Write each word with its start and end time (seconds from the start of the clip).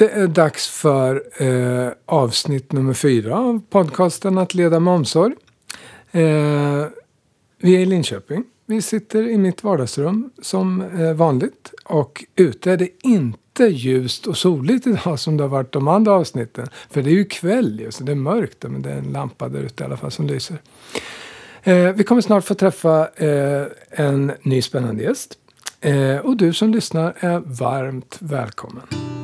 Det 0.00 0.08
är 0.08 0.26
dags 0.26 0.68
för 0.68 1.22
eh, 1.42 1.92
avsnitt 2.06 2.72
nummer 2.72 2.94
fyra 2.94 3.38
av 3.38 3.62
podcasten 3.70 4.38
Att 4.38 4.54
leda 4.54 4.80
med 4.80 4.94
omsorg. 4.94 5.34
Eh, 6.10 6.20
vi 7.58 7.76
är 7.76 7.80
i 7.80 7.86
Linköping. 7.86 8.44
Vi 8.66 8.82
sitter 8.82 9.28
i 9.28 9.38
mitt 9.38 9.64
vardagsrum 9.64 10.30
som 10.42 10.82
eh, 10.82 11.12
vanligt. 11.12 11.74
Och 11.84 12.24
ute 12.36 12.72
är 12.72 12.76
det 12.76 12.88
inte 13.02 13.64
ljust 13.64 14.26
och 14.26 14.36
soligt 14.36 14.86
idag 14.86 15.18
som 15.18 15.36
det 15.36 15.44
har 15.44 15.48
varit 15.48 15.72
de 15.72 15.88
andra 15.88 16.12
avsnitten. 16.12 16.68
För 16.90 17.02
det 17.02 17.10
är 17.10 17.14
ju 17.14 17.24
kväll 17.24 17.80
ju, 17.80 17.90
så 17.90 18.04
det 18.04 18.12
är 18.12 18.16
mörkt. 18.16 18.62
Men 18.62 18.82
det 18.82 18.90
är 18.90 18.98
en 18.98 19.12
lampa 19.12 19.48
där 19.48 19.60
ute 19.60 19.84
i 19.84 19.86
alla 19.86 19.96
fall 19.96 20.10
som 20.10 20.26
lyser. 20.26 20.58
Eh, 21.62 21.92
vi 21.92 22.04
kommer 22.04 22.22
snart 22.22 22.44
få 22.44 22.54
träffa 22.54 23.08
eh, 23.16 23.66
en 23.90 24.32
ny 24.42 24.62
spännande 24.62 25.02
gäst. 25.02 25.38
Eh, 25.80 26.16
och 26.16 26.36
du 26.36 26.52
som 26.52 26.70
lyssnar 26.70 27.14
är 27.20 27.40
varmt 27.40 28.16
välkommen. 28.20 29.19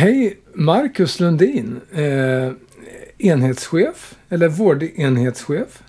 Hej, 0.00 0.38
Marcus 0.54 1.20
Lundin. 1.20 1.80
Eh, 1.92 2.52
enhetschef, 3.18 4.14
eller 4.28 4.48
vårdenhetschef. 4.48 5.82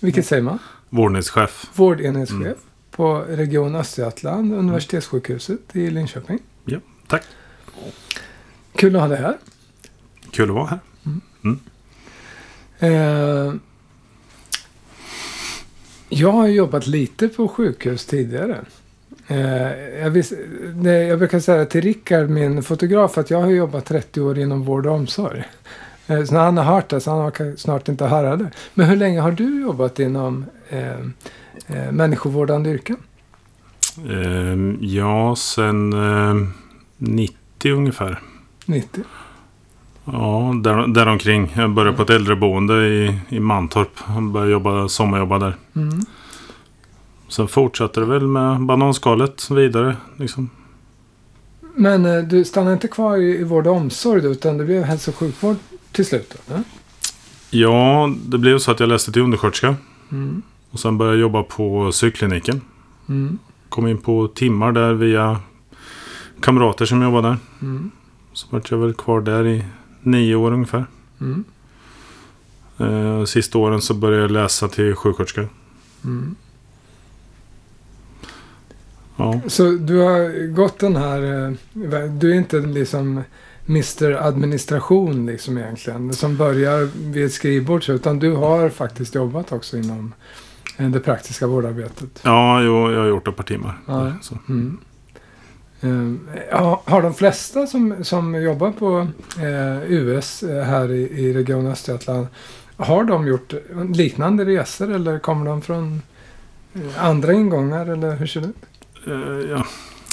Vilket 0.00 0.26
säger 0.26 0.42
man? 0.42 0.58
Vårdenhetschef. 0.90 1.70
Vårdenhetschef 1.74 2.40
Mm. 2.40 2.54
på 2.90 3.14
Region 3.28 3.74
Östergötland, 3.74 4.52
Universitetssjukhuset 4.54 5.76
i 5.76 5.90
Linköping. 5.90 6.38
Ja, 6.64 6.78
tack. 7.06 7.22
Kul 8.76 8.96
att 8.96 9.02
ha 9.02 9.08
dig 9.08 9.18
här. 9.18 9.36
Kul 10.30 10.48
att 10.50 10.54
vara 10.54 10.66
här. 10.66 10.80
Eh, 12.78 13.54
jag 16.08 16.32
har 16.32 16.46
jobbat 16.46 16.86
lite 16.86 17.28
på 17.28 17.48
sjukhus 17.48 18.06
tidigare. 18.06 18.64
Eh, 19.26 19.98
jag, 20.02 20.10
vis, 20.10 20.32
det, 20.74 21.04
jag 21.04 21.18
brukar 21.18 21.40
säga 21.40 21.64
till 21.64 21.80
Rickard, 21.80 22.28
min 22.30 22.62
fotograf, 22.62 23.18
att 23.18 23.30
jag 23.30 23.40
har 23.40 23.50
jobbat 23.50 23.84
30 23.84 24.20
år 24.20 24.38
inom 24.38 24.64
vård 24.64 24.86
och 24.86 24.94
omsorg. 24.94 25.44
Eh, 26.06 26.24
så 26.24 26.36
han 26.36 26.56
har 26.56 26.64
hört 26.64 26.88
det, 26.88 27.00
så 27.00 27.10
han 27.10 27.20
har 27.20 27.56
snart 27.56 27.88
inte 27.88 28.06
höra 28.06 28.36
det. 28.36 28.50
Men 28.74 28.86
hur 28.86 28.96
länge 28.96 29.20
har 29.20 29.32
du 29.32 29.60
jobbat 29.60 29.98
inom 29.98 30.44
eh, 30.68 30.90
eh, 31.66 31.92
människovårdande 31.92 32.70
yrken? 32.70 32.96
Ehm, 34.10 34.78
ja, 34.80 35.36
sen 35.36 35.92
eh, 35.92 36.48
90 36.98 37.72
ungefär. 37.72 38.20
90? 38.66 39.04
Ja, 40.04 40.54
där, 40.62 40.86
däromkring. 40.86 41.52
Jag 41.56 41.70
började 41.70 41.96
på 41.96 42.02
ett 42.02 42.10
äldreboende 42.10 42.74
i, 42.74 43.18
i 43.28 43.40
Mantorp. 43.40 43.90
Jag 44.14 44.22
började 44.22 44.52
jobba, 44.52 44.88
sommarjobba 44.88 45.38
där. 45.38 45.56
Mm. 45.76 46.00
Sen 47.34 47.48
fortsatte 47.48 48.00
det 48.00 48.06
väl 48.06 48.26
med 48.26 48.60
bananskalet 48.60 49.50
vidare. 49.50 49.96
Liksom. 50.16 50.50
Men 51.74 52.06
eh, 52.06 52.22
du 52.22 52.44
stannade 52.44 52.72
inte 52.72 52.88
kvar 52.88 53.16
i, 53.16 53.40
i 53.40 53.44
vård 53.44 53.66
och 53.66 53.76
omsorg 53.76 54.22
då, 54.22 54.28
utan 54.28 54.58
det 54.58 54.64
blev 54.64 54.82
hälso 54.82 55.10
och 55.10 55.16
sjukvård 55.16 55.56
till 55.92 56.06
slut? 56.06 56.34
Eller? 56.46 56.62
Ja, 57.50 58.14
det 58.26 58.38
blev 58.38 58.58
så 58.58 58.70
att 58.70 58.80
jag 58.80 58.88
läste 58.88 59.12
till 59.12 59.22
undersköterska. 59.22 59.76
Mm. 60.12 60.42
Och 60.70 60.80
sen 60.80 60.98
började 60.98 61.16
jag 61.16 61.22
jobba 61.22 61.42
på 61.42 61.90
psykkliniken. 61.90 62.60
Mm. 63.08 63.38
Kom 63.68 63.86
in 63.86 63.98
på 63.98 64.28
timmar 64.28 64.72
där 64.72 64.94
via 64.94 65.40
kamrater 66.40 66.84
som 66.84 67.02
jobbade 67.02 67.28
där. 67.28 67.36
Mm. 67.62 67.90
Så 68.32 68.46
vart 68.50 68.70
jag 68.70 68.78
väl 68.78 68.94
kvar 68.94 69.20
där 69.20 69.46
i 69.46 69.64
nio 70.02 70.34
år 70.34 70.52
ungefär. 70.52 70.86
Mm. 71.20 71.44
Eh, 72.78 73.24
sista 73.24 73.58
åren 73.58 73.80
så 73.80 73.94
började 73.94 74.22
jag 74.22 74.30
läsa 74.30 74.68
till 74.68 74.94
sjuksköterska. 74.94 75.48
Mm. 76.04 76.36
Ja. 79.16 79.40
Så 79.46 79.70
du 79.70 79.98
har 79.98 80.46
gått 80.46 80.78
den 80.78 80.96
här... 80.96 81.46
eh, 81.46 82.08
Du 82.08 82.30
är 82.30 82.34
inte 82.34 82.56
liksom 82.60 83.22
Mr 83.68 84.12
Administration 84.26 85.26
liksom 85.26 85.58
egentligen. 85.58 86.12
Som 86.12 86.36
börjar 86.36 86.88
vid 87.12 87.24
ett 87.26 87.32
skrivbord. 87.32 87.88
Utan 87.88 88.18
du 88.18 88.32
har 88.32 88.68
faktiskt 88.68 89.14
jobbat 89.14 89.52
också 89.52 89.76
inom 89.76 90.14
eh, 90.78 90.88
det 90.90 91.00
praktiska 91.00 91.46
vårdarbetet. 91.46 92.20
Ja, 92.22 92.62
jo, 92.62 92.92
jag 92.92 93.00
har 93.00 93.08
gjort 93.08 93.28
ett 93.28 93.36
par 93.36 93.44
timmar. 93.44 93.78
Ja. 93.86 94.12
Så. 94.22 94.34
Mm. 94.48 94.78
Eh, 95.80 96.78
har 96.84 97.02
de 97.02 97.14
flesta 97.14 97.66
som, 97.66 98.04
som 98.04 98.34
jobbar 98.42 98.70
på 98.70 99.06
eh, 99.38 99.92
US 99.92 100.44
här 100.64 100.92
i, 100.92 101.00
i 101.02 101.32
Region 101.32 101.66
Östergötland. 101.66 102.26
Har 102.76 103.04
de 103.04 103.26
gjort 103.26 103.54
liknande 103.94 104.44
resor 104.44 104.92
eller 104.92 105.18
kommer 105.18 105.46
de 105.46 105.62
från 105.62 106.02
andra 106.98 107.32
ingångar 107.32 107.86
eller 107.86 108.16
hur 108.16 108.26
ser 108.26 108.40
det 108.40 108.46
ut? 108.46 108.56
Eh, 109.06 109.50
ja. 109.50 109.64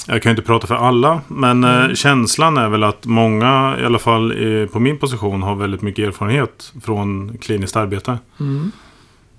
Jag 0.08 0.22
kan 0.22 0.30
ju 0.30 0.32
inte 0.38 0.48
prata 0.48 0.68
för 0.68 0.76
alla, 0.76 1.22
men 1.28 1.64
eh, 1.64 1.84
Mm. 1.84 1.96
känslan 1.96 2.58
är 2.58 2.70
väl 2.70 2.84
att 2.84 3.06
många, 3.06 3.78
i 3.82 3.86
alla 3.86 4.00
fall 4.00 4.34
på 4.72 4.80
min 4.80 4.98
position, 4.98 5.44
har 5.44 5.56
väldigt 5.56 5.82
mycket 5.82 6.08
erfarenhet 6.08 6.74
från 6.84 7.38
kliniskt 7.38 7.76
arbete. 7.76 8.18
Mm. 8.40 8.72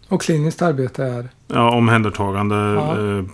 Och 0.09 0.23
kliniskt 0.23 0.63
arbete 0.63 1.05
är? 1.05 1.29
Ja, 1.47 1.71
omhändertagande, 1.71 2.55
Ja. 2.57 2.91
eh, 2.93 3.25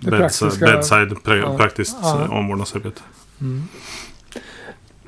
bedside, 0.00 0.50
praktiska- 0.50 0.66
bedside 0.66 1.22
pra, 1.22 1.36
Ja. 1.36 1.56
praktiskt 1.56 1.96
Ja. 2.02 2.22
eh, 2.24 2.32
omvårdnadsarbete. 2.32 3.00
Mm. 3.40 3.62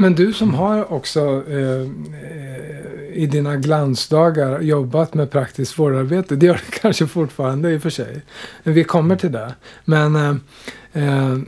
Men 0.01 0.15
du 0.15 0.33
som 0.33 0.55
har 0.55 0.93
också 0.93 1.45
eh, 1.49 1.81
eh, 1.81 3.13
i 3.13 3.27
dina 3.27 3.57
glansdagar 3.57 4.61
jobbat 4.61 5.15
med 5.15 5.31
praktiskt 5.31 5.79
vårdarbete. 5.79 6.37
Det 6.37 6.47
gör 6.47 6.55
du 6.55 6.71
kanske 6.81 7.07
fortfarande 7.07 7.73
i 7.73 7.79
och 7.79 7.83
för 7.83 7.91
sig. 7.91 8.23
Vi 8.63 8.85
kommer 8.85 9.17
till 9.17 9.33
det. 9.33 9.55
Men 9.85 10.17
eh, 10.17 10.35
eh, 10.93 11.39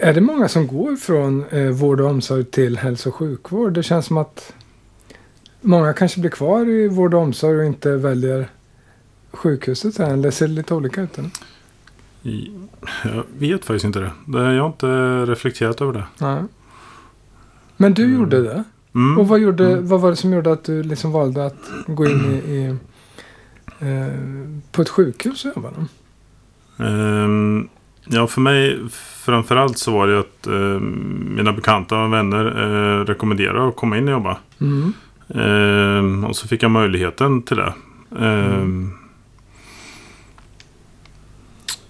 är 0.00 0.14
det 0.14 0.20
många 0.20 0.48
som 0.48 0.66
går 0.66 0.96
från 0.96 1.44
eh, 1.50 1.68
vård 1.68 2.00
och 2.00 2.10
omsorg 2.10 2.44
till 2.44 2.78
hälso 2.78 3.08
och 3.08 3.14
sjukvård? 3.14 3.72
Det 3.72 3.82
känns 3.82 4.06
som 4.06 4.16
att 4.16 4.52
många 5.60 5.92
kanske 5.92 6.20
blir 6.20 6.30
kvar 6.30 6.68
i 6.68 6.88
vård 6.88 7.14
och 7.14 7.20
omsorg 7.20 7.58
och 7.58 7.64
inte 7.64 7.96
väljer 7.96 8.48
sjukhuset 9.32 9.94
sen. 9.94 10.10
Eller 10.10 10.30
ser 10.30 10.48
det 10.48 10.54
lite 10.54 10.74
olika 10.74 11.00
ut? 11.00 11.18
Eller? 11.18 11.30
Jag 13.04 13.24
vet 13.38 13.64
faktiskt 13.64 13.84
inte 13.84 13.98
det. 13.98 14.12
det. 14.26 14.54
Jag 14.54 14.62
har 14.62 14.68
inte 14.68 14.86
reflekterat 15.32 15.80
över 15.80 15.92
det. 15.92 16.04
Nej. 16.18 16.42
Men 17.76 17.94
du 17.94 18.04
Mm. 18.04 18.14
gjorde 18.18 18.42
det? 18.42 18.64
Mm. 18.94 19.18
Och 19.18 19.28
vad, 19.28 19.38
gjorde, 19.40 19.66
Mm. 19.72 19.88
vad 19.88 20.00
var 20.00 20.10
det 20.10 20.16
som 20.16 20.32
gjorde 20.32 20.52
att 20.52 20.64
du 20.64 20.82
liksom 20.82 21.12
valde 21.12 21.46
att 21.46 21.70
gå 21.86 22.06
in 22.06 22.20
i, 22.24 22.34
i 22.54 22.76
eh, 23.78 24.14
på 24.72 24.82
ett 24.82 24.88
sjukhus 24.88 25.44
och 25.44 25.52
jobba? 25.56 25.70
Ehm, 26.78 27.68
ja, 28.04 28.26
för 28.26 28.40
mig 28.40 28.80
framförallt 29.24 29.78
så 29.78 29.92
var 29.92 30.06
det 30.06 30.18
att 30.20 30.46
eh, 30.46 30.80
mina 31.36 31.52
bekanta 31.52 31.98
och 31.98 32.12
vänner 32.12 32.44
eh, 32.46 33.04
rekommenderade 33.04 33.68
att 33.68 33.76
komma 33.76 33.98
in 33.98 34.04
och 34.08 34.12
jobba. 34.12 34.36
Mm. 34.60 34.92
Ehm, 35.34 36.24
och 36.24 36.36
så 36.36 36.48
fick 36.48 36.62
jag 36.62 36.70
möjligheten 36.70 37.42
till 37.42 37.56
det. 37.56 37.74
Ehm, 38.18 38.90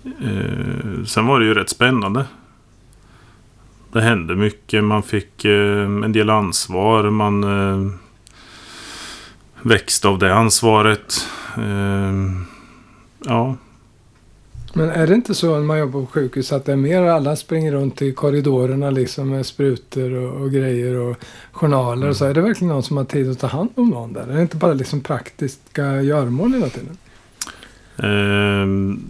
eh, 0.04 1.04
sen 1.06 1.26
var 1.26 1.40
det 1.40 1.46
ju 1.46 1.54
rätt 1.54 1.68
spännande. 1.70 2.26
Det 3.94 4.00
hände 4.00 4.36
mycket. 4.36 4.84
Man 4.84 5.02
fick 5.02 5.44
eh, 5.44 5.84
en 5.84 6.12
del 6.12 6.30
ansvar. 6.30 7.10
Man 7.10 7.44
eh, 7.44 7.92
växte 9.62 10.08
av 10.08 10.18
det 10.18 10.34
ansvaret. 10.34 11.26
Ehm, 11.56 12.44
ja, 13.24 13.56
Men 14.72 14.90
är 14.90 15.06
det 15.06 15.14
inte 15.14 15.34
så 15.34 15.54
när 15.54 15.64
man 15.64 15.78
jobbar 15.78 16.00
på 16.00 16.06
sjukhus 16.06 16.52
att 16.52 16.64
det 16.64 16.72
är 16.72 16.76
mer 16.76 17.02
alla 17.02 17.36
springer 17.36 17.72
runt 17.72 18.02
i 18.02 18.12
korridorerna 18.12 18.90
liksom 18.90 19.30
med 19.30 19.46
sprutor 19.46 20.12
och, 20.12 20.40
och 20.40 20.52
grejer 20.52 20.94
och 20.94 21.16
journaler 21.52 22.08
och 22.08 22.16
så. 22.16 22.24
Är 22.24 22.34
det 22.34 22.40
verkligen 22.40 22.72
någon 22.72 22.82
som 22.82 22.96
har 22.96 23.04
tid 23.04 23.30
att 23.30 23.38
ta 23.38 23.46
hand 23.46 23.70
om 23.74 23.90
någon 23.90 24.12
där? 24.12 24.26
Är 24.26 24.36
det 24.36 24.42
inte 24.42 24.56
bara 24.56 24.74
liksom 24.74 25.00
praktiska 25.00 26.02
göromål 26.02 26.52
hela 26.52 26.68
tiden? 26.68 26.98
Ehm, 27.96 29.00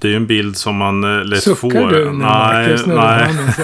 det 0.00 0.08
är 0.08 0.10
ju 0.10 0.16
en 0.16 0.26
bild 0.26 0.56
som 0.56 0.76
man 0.76 1.04
eh, 1.18 1.24
lätt 1.24 1.42
Suckar 1.42 1.56
får. 1.80 1.90
du 1.90 2.04
nu 2.04 2.12
Marcus? 2.12 2.86
nej, 2.86 3.34
så? 3.56 3.62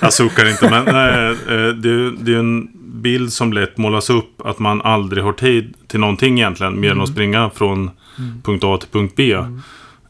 jag 0.00 0.12
suckar 0.12 0.50
inte. 0.50 0.70
Men 0.70 0.84
nej, 0.84 1.28
eh, 1.30 1.74
det, 1.74 1.90
är, 1.90 2.24
det 2.24 2.34
är 2.34 2.38
en 2.38 2.68
bild 3.02 3.32
som 3.32 3.52
lätt 3.52 3.78
målas 3.78 4.10
upp 4.10 4.46
att 4.46 4.58
man 4.58 4.82
aldrig 4.82 5.24
har 5.24 5.32
tid 5.32 5.74
till 5.88 6.00
någonting 6.00 6.38
egentligen. 6.38 6.80
Mer 6.80 6.88
än 6.88 6.92
Mm. 6.92 7.02
att 7.04 7.08
springa 7.10 7.50
från 7.54 7.90
Mm. 8.18 8.42
punkt 8.44 8.64
A 8.64 8.78
till 8.80 8.88
punkt 8.88 9.12
B. 9.16 9.32
Mm. 9.32 9.60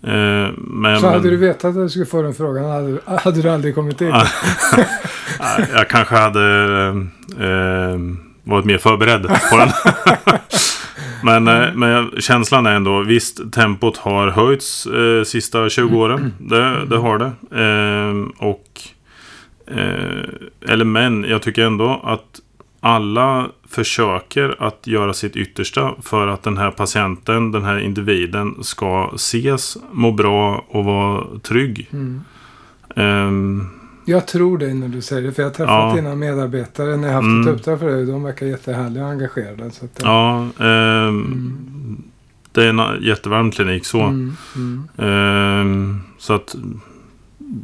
Eh, 0.02 0.50
men, 0.56 1.00
Så 1.00 1.06
hade 1.06 1.20
men- 1.20 1.30
du 1.30 1.36
vetat 1.36 1.64
att 1.64 1.74
du 1.74 1.88
skulle 1.88 2.06
få 2.06 2.22
den 2.22 2.34
frågan 2.34 2.64
hade, 2.70 2.98
hade 3.20 3.42
du 3.42 3.48
aldrig 3.50 3.74
kommit. 3.74 4.00
Nej, 4.00 4.10
Jag 5.74 5.88
kanske 5.88 6.14
hade 6.16 6.40
eh, 7.38 7.98
varit 8.44 8.64
mer 8.64 8.78
förberedd 8.78 9.22
på 9.50 9.56
den. 9.56 9.68
men 11.22 11.48
eh, 11.48 11.74
men 11.74 12.10
känslan 12.20 12.66
är 12.66 12.74
ändå, 12.74 13.02
visst 13.02 13.52
tempot 13.52 13.96
har 13.96 14.28
höjts 14.28 14.86
eh, 14.86 15.24
sista 15.24 15.68
20 15.68 15.98
åren. 15.98 16.34
Det, 16.38 16.86
det 16.86 16.96
har 16.96 17.18
det. 17.18 17.32
Eh, 17.62 18.46
och 18.48 18.80
eh, 19.66 20.70
Eller 20.72 20.84
men, 20.84 21.24
jag 21.24 21.42
tycker 21.42 21.62
ändå 21.66 22.00
att 22.04 22.40
alla 22.80 23.48
försöker 23.68 24.56
att 24.58 24.86
göra 24.86 25.12
sitt 25.12 25.36
yttersta 25.36 25.94
för 26.02 26.26
att 26.26 26.42
den 26.42 26.58
här 26.58 26.70
patienten, 26.70 27.52
den 27.52 27.64
här 27.64 27.78
individen 27.78 28.64
ska 28.64 29.10
ses, 29.14 29.76
må 29.92 30.12
bra 30.12 30.64
och 30.68 30.84
vara 30.84 31.24
trygg. 31.42 31.88
Mm. 31.92 32.20
Ehm, 32.96 33.77
Jag 34.08 34.26
tror 34.26 34.58
dig 34.58 34.74
när 34.74 34.88
du 34.88 35.02
säger 35.02 35.22
det. 35.22 35.32
För 35.32 35.42
jag 35.42 35.48
har 35.50 35.54
träffat 35.54 35.74
Ja. 35.74 35.92
dina 35.96 36.14
medarbetare 36.14 36.96
när 36.96 37.08
jag 37.08 37.14
haft 37.14 37.24
Mm. 37.24 37.48
ett 37.48 37.54
uppdrag 37.54 37.78
för 37.78 37.86
dig. 37.90 38.06
De 38.06 38.22
verkar 38.22 38.46
jättehärliga 38.46 39.04
och 39.04 39.10
engagerade. 39.10 39.70
Så 39.70 39.84
att, 39.84 40.00
Ja, 40.02 40.46
ehm, 40.60 42.02
det 42.52 42.64
är 42.64 42.68
en 42.68 43.02
jättevarm 43.02 43.50
klinik 43.50 43.84
så. 43.86 44.00
Mm, 44.02 44.36
mm, 44.56 44.88
Ehm, 44.96 46.00
så 46.18 46.32
att 46.34 46.56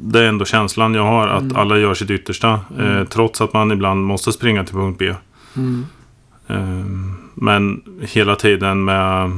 det 0.03 0.21
är 0.21 0.25
ändå 0.29 0.45
känslan 0.45 0.95
jag 0.95 1.03
har 1.07 1.29
att 1.29 1.43
Mm. 1.43 1.57
alla 1.57 1.79
gör 1.79 1.95
sitt 1.95 2.11
yttersta. 2.11 2.61
Mm. 2.79 2.97
Eh, 2.99 3.05
trots 3.05 3.41
att 3.41 3.53
man 3.53 3.73
ibland 3.73 4.05
måste 4.05 4.33
springa 4.33 4.65
till 4.65 4.75
punkt 4.75 4.97
B. 4.99 5.15
mm. 5.57 5.87
Ehm, 6.49 7.13
men 7.35 7.83
hela 8.01 8.37
tiden 8.37 8.85
med, 8.85 9.31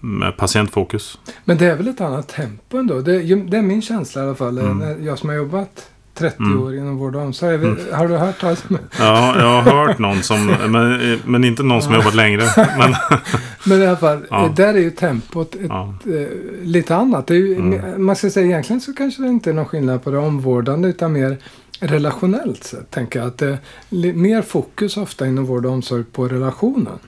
med 0.00 0.36
patientfokus. 0.36 1.18
Men 1.44 1.56
det 1.58 1.66
är 1.66 1.76
väl 1.76 1.88
ett 1.88 2.00
annat 2.00 2.28
tempo 2.28 2.78
ändå. 2.78 3.00
Det, 3.00 3.18
det 3.22 3.56
är 3.56 3.62
min 3.62 3.82
känsla 3.82 4.22
i 4.22 4.24
alla 4.24 4.34
fall. 4.34 4.58
Mm. 4.58 5.04
Jag 5.04 5.18
som 5.18 5.28
har 5.28 5.36
jobbat 5.36 5.90
30 6.14 6.36
Mm. 6.42 6.62
år 6.62 6.74
inom 6.76 6.96
vård 6.96 7.16
och 7.16 7.22
omsorg. 7.22 7.56
Vet- 7.56 7.92
Har 7.92 8.08
du 8.08 8.16
hört 8.16 8.40
talas 8.40 8.64
om 8.68 8.78
Ja, 8.98 9.38
jag 9.38 9.62
har 9.62 9.86
hört 9.86 9.98
någon 9.98 10.22
som, 10.22 10.46
men, 10.68 11.18
men 11.24 11.44
inte 11.44 11.62
någon 11.62 11.82
som 11.82 11.92
Ja. 11.92 11.98
jobbat 11.98 12.14
längre. 12.14 12.42
Men, 12.78 12.94
Men 13.66 13.82
i 13.82 13.86
alla 13.86 13.96
fall, 13.96 14.26
Ja. 14.30 14.44
eh, 14.46 14.54
där 14.54 14.74
är 14.74 14.78
ju 14.78 14.90
tempot 14.90 15.54
ett, 15.54 15.60
ja, 15.68 15.94
eh, 16.06 16.26
lite 16.62 16.96
annat. 16.96 17.26
Det 17.26 17.34
är 17.34 17.38
ju, 17.38 17.54
Mm. 17.56 18.04
Man 18.04 18.16
ska 18.16 18.30
säga 18.30 18.46
egentligen 18.46 18.80
så 18.80 18.92
kanske 18.92 19.22
det 19.22 19.28
inte 19.28 19.50
är 19.50 19.54
någon 19.54 19.66
skillnad 19.66 20.04
på 20.04 20.10
det 20.10 20.18
omvårdande 20.18 20.88
utan 20.88 21.12
mer 21.12 21.36
relationellt 21.80 22.64
sett. 22.64 22.90
Tänker 22.90 23.18
jag 23.18 23.28
att 23.28 23.38
det 23.38 23.46
är 23.48 23.58
li- 23.88 24.12
mer 24.12 24.42
fokus 24.42 24.96
ofta 24.96 25.26
inom 25.26 25.44
vård 25.46 25.66
och 25.66 25.72
omsorg 25.72 26.04
på 26.04 26.28
relationen. 26.28 26.98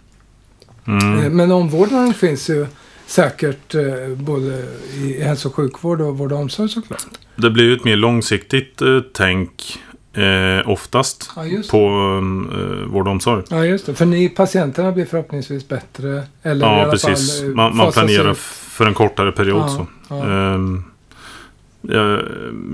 Eh, 0.87 0.93
mm, 1.19 1.37
Men 1.37 1.53
omvårdnaden 1.53 2.15
finns 2.15 2.51
ju 2.51 2.67
säkert 3.13 3.75
eh, 3.75 3.83
både 4.17 4.65
i 5.05 5.23
hälso 5.23 5.49
och 5.49 5.55
sjukvård 5.55 6.01
och 6.01 6.19
vård 6.19 6.33
och 6.33 6.39
omsorg 6.39 6.69
såklart. 6.69 7.05
det 7.37 7.51
blir 7.51 7.65
ju 7.65 7.73
ett 7.77 7.85
mer 7.85 7.97
långsiktigt 7.97 8.83
eh, 8.83 9.01
tänk 9.15 9.79
eh, 10.15 10.69
oftast 10.71 11.31
Ja, 11.37 11.43
på 11.71 11.79
eh, 12.57 12.93
vård 12.93 13.07
och 13.07 13.13
omsorg. 13.13 13.43
Ja, 13.51 13.65
just 13.67 13.87
det. 13.87 13.95
För 13.95 14.07
ni 14.07 14.29
patienterna 14.29 14.93
blir 14.93 15.05
förhoppningsvis 15.05 15.69
bättre. 15.69 16.23
Eller 16.43 16.67
i 16.67 16.69
Ja, 16.71 16.83
alla 16.83 16.91
precis. 16.91 17.41
Fall, 17.41 17.55
Man, 17.55 17.77
man 17.77 17.93
planerar 17.93 18.31
ut. 18.33 18.39
för 18.39 18.87
en 18.87 18.95
kortare 18.95 19.33
period. 19.33 19.63
Ja, 19.63 19.69
så. 19.69 19.87
ja. 20.09 20.25
Ehm, 20.55 20.85
jag, 21.83 22.21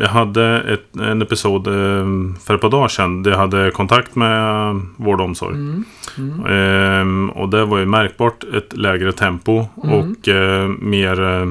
jag 0.01 0.09
hade 0.09 0.61
ett, 0.61 0.97
en 0.97 1.23
episod 1.23 1.67
ehm, 1.67 2.37
för 2.45 2.55
ett 2.55 2.61
par 2.61 2.71
dagar 2.71 2.89
sedan 2.89 3.23
där 3.23 3.31
jag 3.31 3.39
hade 3.39 3.71
kontakt 3.71 4.17
med 4.17 4.75
vård 4.97 5.21
och 5.21 5.27
omsorg. 5.27 5.55
Mm, 5.55 5.85
mm, 6.19 6.47
Ehm, 6.47 7.31
och 7.31 7.49
det 7.49 7.65
var 7.65 7.79
ju 7.79 7.87
märkbart 7.87 8.45
ett 8.45 8.77
lägre 8.77 9.13
tempo 9.13 9.67
Mm. 9.83 9.95
och 9.99 10.29
eh, 10.29 10.69
mer 10.69 11.21
eh, 11.23 11.47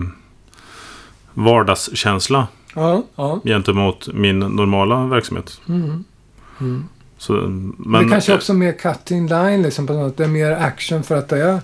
vardagskänsla 1.33 2.47
ja, 2.75 3.03
ja. 3.15 3.39
gentemot 3.43 4.07
min 4.13 4.39
normala 4.39 5.05
verksamhet. 5.05 5.61
Mm, 5.69 6.03
mm. 6.61 6.83
Så, 7.17 7.33
men, 7.77 8.03
det 8.03 8.09
kanske 8.09 8.33
också 8.35 8.53
är 8.53 8.57
mer 8.57 8.71
cutting 8.71 9.27
line 9.27 9.61
liksom 9.61 9.87
på 9.87 9.93
något. 9.93 10.17
Det 10.17 10.23
är 10.23 10.27
mer 10.27 10.51
action 10.51 11.03
för 11.03 11.15
att 11.15 11.29
det 11.29 11.37
är 11.41 11.59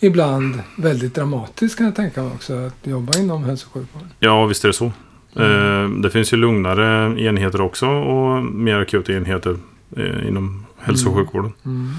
ibland 0.00 0.60
väldigt 0.76 1.14
dramatiskt 1.14 1.76
kan 1.76 1.86
jag 1.86 1.96
tänka 1.96 2.22
mig 2.22 2.32
också. 2.34 2.66
Att 2.66 2.86
jobba 2.86 3.18
inom 3.18 3.44
hälso 3.44 3.66
och 3.66 3.72
sjukvård. 3.72 4.02
Ja, 4.20 4.46
visst 4.46 4.64
är 4.64 4.68
det 4.68 4.74
så. 4.74 4.92
Mm. 5.36 5.94
Eh, 5.96 6.00
det 6.02 6.10
finns 6.10 6.32
ju 6.32 6.36
lugnare 6.36 7.20
enheter 7.20 7.60
också 7.60 7.86
och 7.86 8.44
mer 8.44 8.78
akuta 8.78 9.12
enheter 9.12 9.56
eh, 9.96 10.28
inom 10.28 10.66
hälso 10.78 11.06
och 11.08 11.12
Mm. 11.14 11.24
sjukvården. 11.26 11.52
Mm. 11.64 11.90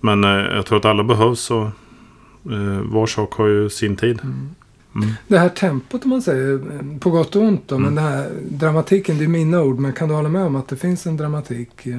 Men 0.00 0.24
eh, 0.24 0.30
jag 0.56 0.66
tror 0.66 0.78
att 0.78 0.84
alla 0.84 1.04
behövs 1.04 1.50
och 1.50 1.66
eh, 2.50 2.80
var 2.82 3.06
sak 3.06 3.32
har 3.34 3.46
ju 3.46 3.70
sin 3.70 3.96
tid. 3.96 4.20
Mm. 4.22 4.48
Mm. 4.94 5.08
Det 5.28 5.38
här 5.38 5.48
tempot 5.48 6.04
om 6.04 6.10
man 6.10 6.22
säger, 6.22 6.54
eh, 6.54 6.98
på 6.98 7.10
gott 7.10 7.36
och 7.36 7.42
ont 7.42 7.62
då, 7.68 7.74
Mm. 7.76 7.84
men 7.86 7.94
den 8.04 8.12
här 8.12 8.30
dramatiken, 8.50 9.18
det 9.18 9.24
är 9.24 9.28
mina 9.28 9.62
ord, 9.62 9.78
men 9.78 9.92
kan 9.92 10.08
du 10.08 10.14
hålla 10.14 10.28
med 10.28 10.42
om 10.42 10.56
att 10.56 10.68
det 10.68 10.76
finns 10.76 11.06
en 11.06 11.16
dramatik? 11.16 11.86
eh? 11.86 11.98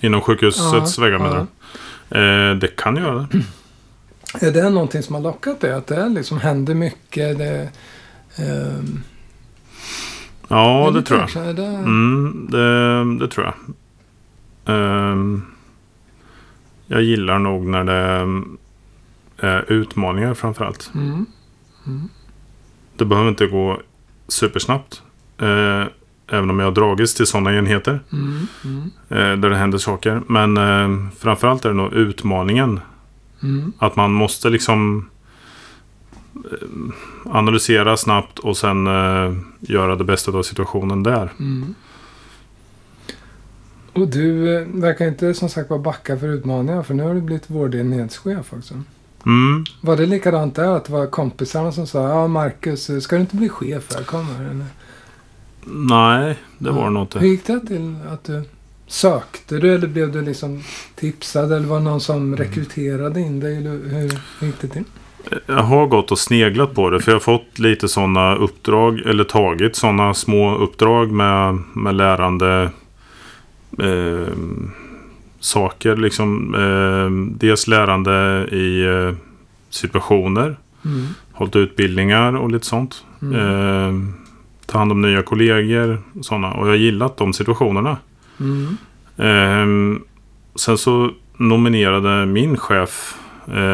Inom 0.00 0.20
sjukhusets 0.20 0.98
Ja, 0.98 1.04
väggar 1.04 1.18
menar 1.18 1.46
du? 2.08 2.18
Eh, 2.18 2.56
det 2.56 2.76
kan 2.76 2.96
göra 2.96 3.28
det. 3.30 4.46
Är 4.46 4.52
det 4.52 4.70
någonting 4.70 5.02
som 5.02 5.14
har 5.14 5.22
lockat 5.22 5.60
dig? 5.60 5.72
Att 5.72 5.86
det 5.86 6.08
liksom 6.08 6.38
händer 6.38 6.74
mycket? 6.74 7.38
Det, 7.38 7.68
ehm, 8.36 9.02
Ja, 10.48 10.90
det 10.90 10.98
lite 10.98 11.08
tror 11.08 11.20
jag. 11.20 11.56
det, 11.56 11.66
Mm, 11.66 12.46
det, 12.50 13.04
det 13.24 13.28
tror 13.28 13.46
jag. 13.46 13.54
Ehm, 14.74 15.42
jag 16.86 17.02
gillar 17.02 17.38
nog 17.38 17.66
när 17.66 17.84
det 17.84 18.26
är 19.38 19.72
utmaningar 19.72 20.34
framförallt. 20.34 20.90
Mm. 20.94 21.26
Mm. 21.86 22.08
Det 22.96 23.04
behöver 23.04 23.28
inte 23.28 23.46
gå 23.46 23.80
supersnabbt. 24.28 25.02
Eh, 25.38 25.84
även 26.28 26.50
om 26.50 26.58
jag 26.58 26.66
har 26.66 26.72
dragits 26.72 27.14
till 27.14 27.26
sådana 27.26 27.54
enheter. 27.56 28.00
Mm. 28.12 28.46
Mm. 28.64 28.90
Eh, 29.08 29.40
där 29.40 29.50
det 29.50 29.56
händer 29.56 29.78
saker. 29.78 30.22
Men 30.26 30.56
eh, 30.56 31.08
framförallt 31.18 31.64
är 31.64 31.68
det 31.68 31.74
nog 31.74 31.92
utmaningen. 31.92 32.80
Mm. 33.42 33.72
Att 33.78 33.96
man 33.96 34.12
måste 34.12 34.50
liksom 34.50 34.98
eh, 34.98 35.15
analysera 37.24 37.96
snabbt 37.96 38.38
och 38.38 38.56
sen 38.56 38.86
eh, 38.86 39.34
göra 39.60 39.96
det 39.96 40.04
bästa 40.04 40.30
av 40.32 40.42
situationen 40.42 41.02
där. 41.02 41.32
Mm. 41.38 41.74
Och 43.92 44.08
du 44.08 44.56
eh, 44.56 44.66
verkar 44.66 45.08
inte 45.08 45.34
som 45.34 45.48
sagt 45.48 45.70
vara 45.70 45.80
backa 45.80 46.18
för 46.18 46.28
utmaningar 46.28 46.82
för 46.82 46.94
nu 46.94 47.02
har 47.02 47.14
du 47.14 47.20
blivit 47.20 47.50
vårdenhetschef 47.50 48.52
också. 48.52 48.74
Mm. 49.26 49.64
Var 49.80 49.96
det 49.96 50.06
likadant 50.06 50.54
där? 50.54 50.76
Att 50.76 50.84
det 50.84 50.92
var 50.92 51.06
kompisarna 51.06 51.72
som 51.72 51.86
sa 51.86 52.08
ja 52.08 52.26
Marcus, 52.28 52.90
eh, 52.90 52.98
ska 52.98 53.16
du 53.16 53.20
inte 53.20 53.36
bli 53.36 53.48
chef 53.48 53.94
här? 53.94 54.02
Kom 54.02 54.24
här. 54.26 54.44
Eller? 54.44 54.66
Nej, 55.68 56.38
det 56.58 56.70
var 56.70 56.84
det 56.84 56.90
nog 56.90 57.06
Hur 57.14 57.20
inte. 57.20 57.26
gick 57.26 57.46
det 57.46 57.66
till 57.66 57.96
att 58.12 58.24
du 58.24 58.42
sökte 58.86 59.56
du 59.58 59.74
eller 59.74 59.88
blev 59.88 60.12
du 60.12 60.22
liksom 60.22 60.62
tipsad 60.94 61.52
eller 61.52 61.66
var 61.66 61.78
det 61.78 61.84
någon 61.84 62.00
som 62.00 62.16
Mm. 62.16 62.36
rekryterade 62.36 63.20
in 63.20 63.40
dig? 63.40 63.56
Eller 63.56 63.70
hur, 63.70 64.20
hur 64.40 64.46
gick 64.46 64.60
det 64.60 64.68
till? 64.68 64.84
Jag 65.46 65.62
har 65.62 65.86
gått 65.86 66.12
och 66.12 66.18
sneglat 66.18 66.74
på 66.74 66.90
det. 66.90 67.00
För 67.00 67.10
jag 67.10 67.16
har 67.16 67.20
fått 67.20 67.58
lite 67.58 67.88
sådana 67.88 68.36
uppdrag. 68.36 69.00
Eller 69.00 69.24
tagit 69.24 69.76
sådana 69.76 70.14
små 70.14 70.56
uppdrag 70.56 71.10
med, 71.10 71.58
med 71.72 71.94
lärande 71.94 72.70
eh, 73.78 74.34
saker. 75.40 75.96
Liksom, 75.96 76.54
eh, 76.54 77.36
dels 77.38 77.66
lärande 77.66 78.46
i 78.52 78.84
eh, 78.84 79.14
situationer. 79.70 80.56
Mm. 80.84 81.06
Hållit 81.32 81.56
utbildningar 81.56 82.36
och 82.36 82.50
lite 82.50 82.66
sånt. 82.66 83.04
Mm. 83.22 83.34
Eh, 83.34 84.14
ta 84.66 84.78
hand 84.78 84.92
om 84.92 85.02
nya 85.02 85.22
kollegor. 85.22 86.02
Såna. 86.20 86.52
Och 86.52 86.66
jag 86.66 86.72
har 86.72 86.76
gillat 86.76 87.16
de 87.16 87.32
situationerna. 87.32 87.96
Mm. 88.40 88.76
Ehm, 89.16 90.02
sen 90.54 90.78
så 90.78 91.10
nominerade 91.36 92.26
min 92.26 92.56
chef 92.56 93.14
eh, 93.14 93.25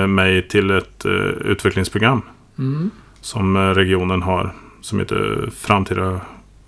mig 0.07 0.49
till 0.49 0.71
ett 0.71 1.05
eh, 1.05 1.13
utvecklingsprogram 1.45 2.23
Mm. 2.59 2.91
som 3.21 3.57
eh, 3.57 3.61
regionen 3.61 4.23
har. 4.23 4.55
Som 4.81 4.99
heter 4.99 5.51
Framtida, 5.57 6.21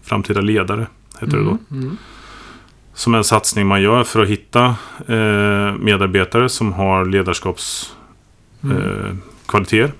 Framtida 0.02 0.40
ledare. 0.40 0.86
Heter 1.20 1.36
det 1.36 1.44
då. 1.44 1.58
Mm. 1.70 1.96
Som 2.94 3.14
är 3.14 3.18
en 3.18 3.24
satsning 3.24 3.66
man 3.66 3.82
gör 3.82 4.04
för 4.04 4.22
att 4.22 4.28
hitta 4.28 4.64
eh, 5.06 5.74
medarbetare 5.78 6.48
som 6.48 6.72
har 6.72 7.04
ledarskapskvaliteter. 7.04 9.78
Mm. 9.78 9.84
Eh. 9.84 9.90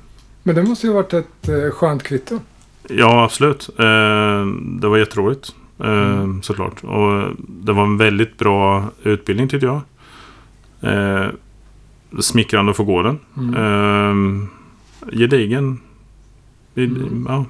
Men 0.42 0.54
det 0.54 0.62
måste 0.62 0.86
ju 0.86 0.92
ha 0.92 1.02
varit 1.02 1.14
ett 1.14 1.48
eh, 1.48 1.70
skönt 1.70 2.02
kvitto. 2.02 2.40
Ja, 2.88 3.24
absolut. 3.24 3.68
Eh, 3.78 4.46
det 4.80 4.88
var 4.88 4.96
jätteroligt. 4.96 5.54
Eh, 5.80 5.88
Mm. 5.90 6.42
Såklart. 6.42 6.84
Och 6.84 7.28
det 7.38 7.72
var 7.72 7.82
en 7.82 7.96
väldigt 7.96 8.38
bra 8.38 8.84
utbildning 9.02 9.48
tyckte 9.48 9.66
jag. 9.66 9.80
Smickrande 12.20 12.70
att 12.70 12.76
få 12.76 12.84
gå 12.84 13.02
den. 13.02 13.18
Mm. 13.36 14.48
Eh, 15.02 15.16
gedigen. 15.18 15.80
Mm. 16.76 17.26
Ja. 17.28 17.44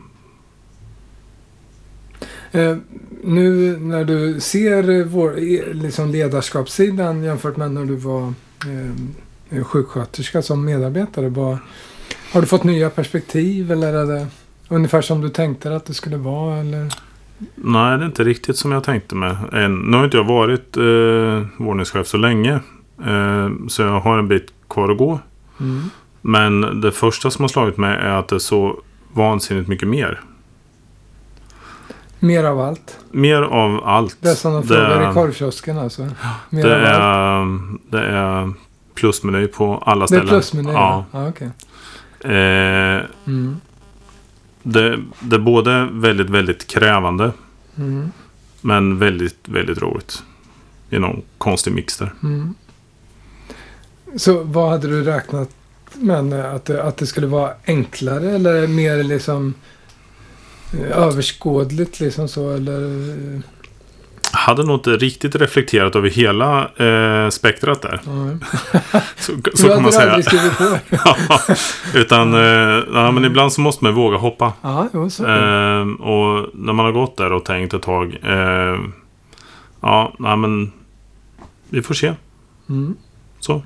Eh, 2.61 2.77
nu 3.23 3.79
när 3.79 4.05
du 4.05 4.41
ser 4.41 5.05
vår, 5.05 5.35
liksom 5.75 6.11
ledarskapssidan 6.11 7.23
jämfört 7.23 7.57
med 7.57 7.71
när 7.71 7.85
du 7.85 7.97
var 7.97 8.33
eh, 9.51 9.65
sjuksköterska 9.65 10.43
som 10.43 10.65
medarbetare. 10.65 11.29
Vad, 11.29 11.59
har 12.33 12.41
du 12.41 12.47
fått 12.47 12.65
nya 12.65 12.91
perspektiv 12.91 13.73
eller 13.73 13.95
är 13.95 14.07
det 14.07 14.27
Ungefär 14.69 15.03
som 15.03 15.21
du 15.21 15.29
tänkte 15.29 15.77
att 15.77 15.87
det 15.87 15.95
skulle 15.95 16.17
vara 16.17 16.57
eller? 16.57 16.89
Nej, 17.55 17.99
det 17.99 18.05
är 18.05 18.07
inte 18.07 18.25
riktigt 18.25 18.57
som 18.57 18.73
jag 18.73 18.85
tänkte 18.85 19.15
mig. 19.15 19.37
Än. 19.53 19.79
Nu 19.79 19.97
har 19.97 20.05
inte 20.05 20.17
jag 20.17 20.25
varit 20.25 20.77
eh, 20.77 21.65
våningschef 21.65 22.07
så 22.07 22.17
länge. 22.17 22.53
Eh, 23.07 23.49
så 23.69 23.83
jag 23.83 24.01
har 24.01 24.19
en 24.19 24.29
bit 24.29 24.54
kvar 24.69 24.89
att 24.91 24.99
gå. 24.99 25.21
Mm. 25.61 25.91
Men 26.21 26.81
det 26.81 26.93
första 26.93 27.31
som 27.31 27.43
har 27.43 27.49
slagit 27.49 27.77
mig 27.77 27.97
är 27.97 28.09
att 28.19 28.29
det 28.29 28.35
är 28.37 28.39
så 28.39 28.81
vansinnigt 29.13 29.69
mycket 29.69 29.89
mer. 29.89 30.21
Mer 32.19 32.45
av 32.45 32.61
allt. 32.61 32.99
Mer 33.11 33.43
av 33.43 33.85
allt. 33.85 34.17
Det 34.21 34.29
är 34.31 34.35
som 34.35 34.53
de 34.53 34.61
Det 34.61 34.67
frågar 34.69 35.01
är- 35.01 35.11
i 35.11 35.15
korvkiosken 35.15 35.79
alltså. 35.79 36.09
Mer 36.51 36.63
Det 36.69 36.77
av 36.77 36.83
allt. 36.85 37.95
är, 37.95 37.99
det 37.99 38.07
är 38.07 38.53
plusmeny 38.95 39.47
på 39.47 39.79
alla 39.87 39.99
Det 40.01 40.05
är 40.05 40.07
ställen. 40.07 40.29
plusmeny? 40.29 40.73
Ja. 40.73 41.05
ja 41.13 41.29
okej. 41.29 41.51
Eh, 42.21 43.01
Mm. 43.27 43.57
det, 44.63 44.99
det 45.21 45.37
är 45.37 45.41
både 45.41 45.89
väldigt, 45.93 46.31
väldigt 46.31 46.67
krävande. 46.67 47.33
Mm. 47.77 48.11
Men 48.61 48.99
väldigt, 48.99 49.39
väldigt 49.49 49.79
roligt. 49.83 50.23
I 50.91 50.99
någon 50.99 51.23
konstig 51.39 51.73
mix 51.75 51.97
där. 51.99 52.13
Mm. 52.23 52.55
Så 54.17 54.43
vad 54.43 54.71
hade 54.71 54.89
du 54.89 55.03
räknat 55.03 55.49
med? 55.95 56.35
Att 56.35 56.71
att 56.71 56.97
det 56.97 57.07
skulle 57.07 57.27
vara 57.27 57.53
enklare 57.67 58.31
eller 58.31 58.67
mer 58.67 59.03
liksom 59.03 59.55
eh, 60.73 60.99
överskådligt 60.99 62.01
liksom 62.01 62.29
så 62.29 62.51
eller? 62.51 63.43
Hade 64.33 64.65
nog 64.65 64.77
inte 64.77 64.91
riktigt 64.91 65.35
reflekterat 65.35 65.97
över 65.97 66.11
hela 66.11 66.71
eh, 66.77 67.31
spektrat 67.31 67.83
där. 67.83 68.01
Ja. 68.05 69.01
Så, 69.17 69.33
så 69.55 69.69
kan 69.69 69.83
man 69.83 69.93
säga. 69.93 70.21
Ja, 70.91 71.17
Utan, 71.95 72.35
eh, 72.35 72.83
ja, 72.95 73.11
men 73.11 73.25
ibland 73.25 73.53
så 73.53 73.61
måste 73.61 73.85
man 73.85 73.95
våga 73.95 74.17
hoppa. 74.17 74.53
Ja, 74.63 74.89
jo. 74.93 75.03
Eh, 75.05 75.81
och 76.01 76.51
när 76.55 76.73
man 76.73 76.85
har 76.85 76.93
gått 76.93 77.17
där 77.17 77.33
och 77.33 77.45
tänkt 77.45 77.75
ett 77.75 77.83
tag. 77.83 78.19
Eh, 78.23 78.79
ja, 79.81 80.15
nej, 80.19 80.37
men 80.37 80.73
vi 81.69 81.83
får 81.83 81.95
se. 81.95 82.15
Mm. 82.69 82.97
Så. 83.41 83.63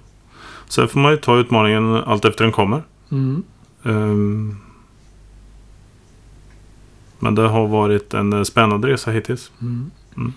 Sen 0.68 0.88
får 0.88 1.00
man 1.00 1.10
ju 1.12 1.16
ta 1.16 1.38
utmaningen 1.38 1.94
allt 1.94 2.25
efter 2.25 2.44
den 2.44 2.52
kommer. 2.52 2.82
Mm. 3.10 3.42
Ehm, 3.84 4.56
men 7.18 7.34
det 7.34 7.42
har 7.42 7.68
varit 7.68 8.14
en 8.14 8.32
eh, 8.32 8.42
spännande 8.42 8.88
resa 8.88 9.10
hittills. 9.10 9.50
Mm. 9.60 9.90
Mm. 10.16 10.32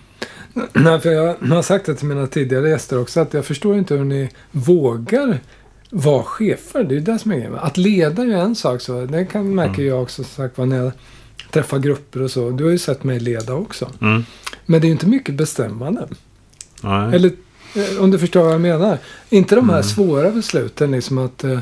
Nej, 0.72 1.00
för 1.00 1.10
jag 1.10 1.36
har 1.48 1.62
sagt 1.62 1.86
det 1.86 1.94
till 1.94 2.06
mina 2.06 2.26
tidigare 2.26 2.68
gäster 2.68 3.00
också 3.00 3.20
att 3.20 3.34
jag 3.34 3.44
förstår 3.44 3.78
inte 3.78 3.94
hur 3.94 4.04
ni 4.04 4.30
vågar 4.50 5.40
vara 5.90 6.22
chefer. 6.22 6.84
Det 6.84 6.94
är 6.94 6.98
ju 6.98 7.04
det 7.04 7.18
som 7.18 7.30
är 7.30 7.36
grejen. 7.36 7.54
Att 7.54 7.76
leda 7.76 8.22
är 8.22 8.26
ju 8.26 8.32
en 8.32 8.54
sak. 8.54 8.80
Så. 8.80 9.06
Det 9.06 9.24
kan, 9.24 9.54
märker 9.54 9.74
Mm. 9.74 9.86
jag 9.86 10.02
också 10.02 10.24
sagt 10.24 10.56
när 10.56 10.76
jag 10.76 10.92
träffar 11.50 11.78
grupper 11.78 12.22
och 12.22 12.30
så. 12.30 12.50
Du 12.50 12.64
har 12.64 12.70
ju 12.70 12.78
sett 12.78 13.04
mig 13.04 13.20
leda 13.20 13.54
också. 13.54 13.90
Mm. 14.00 14.24
Men 14.66 14.80
det 14.80 14.84
är 14.84 14.88
ju 14.88 14.92
inte 14.92 15.06
mycket 15.08 15.34
bestämmande. 15.34 16.08
Nej. 16.82 17.14
Eller 17.14 17.32
om 18.00 18.10
du 18.10 18.18
förstår 18.18 18.42
vad 18.44 18.52
jag 18.52 18.60
menar. 18.60 18.98
Inte 19.28 19.54
de 19.54 19.68
här 19.68 19.76
Mm. 19.76 19.82
svåra 19.88 20.30
besluten 20.30 20.90
liksom 20.90 21.18
att 21.18 21.44
eh, 21.44 21.58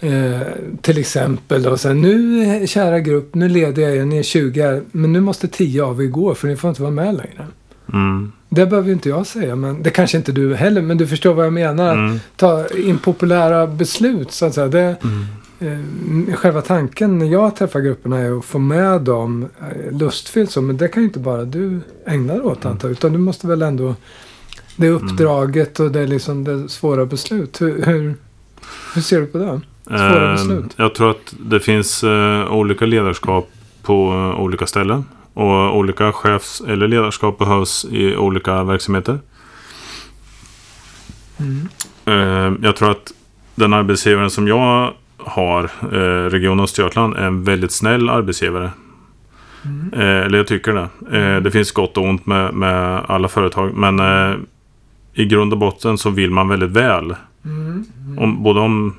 eh, 0.00 0.40
till 0.82 0.98
exempel 0.98 1.62
då 1.62 1.76
så 1.76 1.88
här, 1.88 1.94
nu 1.94 2.42
eh, 2.44 2.66
kära 2.66 3.00
grupp, 3.00 3.34
nu 3.34 3.48
leder 3.48 3.82
jag 3.82 3.96
er, 3.96 4.04
ni 4.04 4.18
är 4.18 4.22
20 4.22 4.62
här, 4.62 4.82
men 4.92 5.12
nu 5.12 5.20
måste 5.20 5.48
10 5.48 5.82
av 5.84 6.02
er 6.02 6.06
gå 6.06 6.34
för 6.34 6.48
ni 6.48 6.56
får 6.56 6.70
inte 6.70 6.82
vara 6.82 6.92
med 6.92 7.14
längre. 7.14 7.46
Mm. 7.92 8.32
Det 8.48 8.66
behöver 8.66 8.92
inte 8.92 9.08
jag 9.08 9.26
säga, 9.26 9.56
men 9.56 9.82
det 9.82 9.90
kanske 9.90 10.16
inte 10.16 10.32
du 10.32 10.54
heller, 10.54 10.82
men 10.82 10.98
du 10.98 11.06
förstår 11.06 11.34
vad 11.34 11.46
jag 11.46 11.52
menar. 11.52 11.88
Att 11.88 11.94
Mm. 11.94 12.20
ta 12.36 12.66
impopulära 12.76 13.66
beslut, 13.66 14.32
så 14.32 14.46
att 14.46 14.54
säga. 14.54 14.66
Det, 14.68 14.96
Mm. 15.60 16.28
eh, 16.28 16.34
själva 16.34 16.60
tanken 16.62 17.18
när 17.18 17.26
jag 17.26 17.56
träffar 17.56 17.80
grupperna 17.80 18.18
är 18.18 18.38
att 18.38 18.44
få 18.44 18.58
med 18.58 19.00
dem 19.00 19.48
eh, 19.60 19.98
lustfyllt 19.98 20.50
så, 20.50 20.62
men 20.62 20.76
det 20.76 20.88
kan 20.88 21.02
ju 21.02 21.06
inte 21.06 21.18
bara 21.18 21.44
du 21.44 21.80
ägna 22.06 22.32
dig 22.32 22.42
åt 22.42 22.66
antar 22.66 22.88
jag, 22.88 22.92
utan 22.92 23.12
du 23.12 23.18
måste 23.18 23.46
väl 23.46 23.62
ändå 23.62 23.94
det 24.76 24.88
uppdraget 24.88 25.80
och 25.80 25.92
det 25.92 26.00
är 26.00 26.06
liksom 26.06 26.44
det 26.44 26.68
svåra 26.68 27.06
beslut. 27.06 27.60
Hur, 27.60 27.84
hur, 27.84 28.14
hur 28.94 29.02
ser 29.02 29.20
du 29.20 29.26
på 29.26 29.38
det? 29.38 29.60
Svåra 29.84 30.30
Ehm, 30.30 30.36
beslut. 30.36 30.74
Jag 30.76 30.94
tror 30.94 31.10
att 31.10 31.34
det 31.40 31.60
finns 31.60 32.04
eh, 32.04 32.52
olika 32.52 32.86
ledarskap 32.86 33.50
på 33.82 34.12
eh, 34.12 34.40
olika 34.40 34.66
ställen. 34.66 35.04
Och 35.34 35.76
olika 35.76 36.12
chefs 36.12 36.62
eller 36.68 36.88
ledarskap 36.88 37.38
behövs 37.38 37.86
i 37.90 38.16
olika 38.16 38.64
verksamheter. 38.64 39.18
Mm. 41.36 41.68
Eh, 42.04 42.58
jag 42.62 42.76
tror 42.76 42.90
att 42.90 43.12
den 43.54 43.72
arbetsgivaren 43.72 44.30
som 44.30 44.48
jag 44.48 44.92
har, 45.18 45.64
eh, 45.92 46.30
Region 46.30 46.60
Östergötland, 46.60 47.16
är 47.16 47.22
en 47.22 47.44
väldigt 47.44 47.72
snäll 47.72 48.08
arbetsgivare. 48.08 48.70
Mm. 49.68 49.92
Eh, 49.92 50.26
eller 50.26 50.38
jag 50.38 50.46
tycker 50.46 50.72
det. 50.72 51.18
Eh, 51.18 51.40
det 51.40 51.50
finns 51.50 51.72
gott 51.72 51.96
och 51.96 52.04
ont 52.04 52.26
med, 52.26 52.54
med 52.54 53.04
alla 53.08 53.28
företag. 53.28 53.74
Men 53.74 53.98
eh, 53.98 54.36
i 55.14 55.24
grund 55.26 55.52
och 55.52 55.58
botten 55.58 55.98
så 55.98 56.10
vill 56.10 56.30
man 56.30 56.48
väldigt 56.48 56.70
väl. 56.70 57.14
Mm. 57.44 57.84
Mm. 58.06 58.18
Om, 58.18 58.42
både 58.42 58.60
om 58.60 58.94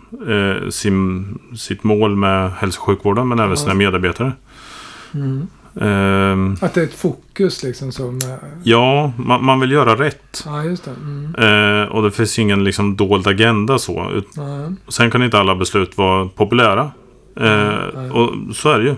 sin, 0.69 1.38
sitt 1.57 1.83
mål 1.83 2.15
med 2.15 2.51
hälso 2.51 2.79
och 2.79 2.85
sjukvården 2.85 3.27
men 3.27 3.39
även 3.39 3.57
sina 3.57 3.73
medarbetare. 3.73 4.31
Mm. 5.13 5.47
Ehm, 5.81 6.57
Att 6.61 6.73
det 6.73 6.81
är 6.81 6.85
ett 6.85 6.93
fokus 6.93 7.63
liksom 7.63 7.91
med... 8.13 8.39
ja, 8.63 9.13
man, 9.17 9.45
man 9.45 9.59
vill 9.59 9.71
göra 9.71 9.95
rätt. 9.95 10.43
Ja, 10.45 10.51
det. 10.51 10.91
Mm. 11.41 11.89
Och 11.89 12.03
det 12.03 12.11
finns 12.11 12.39
ingen 12.39 12.63
liksom 12.63 12.95
dold 12.95 13.27
agenda 13.27 13.79
så. 13.79 14.11
Ut-. 14.11 14.35
Sen 14.88 15.11
kan 15.11 15.23
inte 15.23 15.39
alla 15.39 15.55
beslut 15.55 15.97
vara 15.97 16.27
populära. 16.27 16.91
Och 18.11 18.55
så 18.55 18.69
är 18.69 18.79
det 18.79 18.85
ju. 18.85 18.95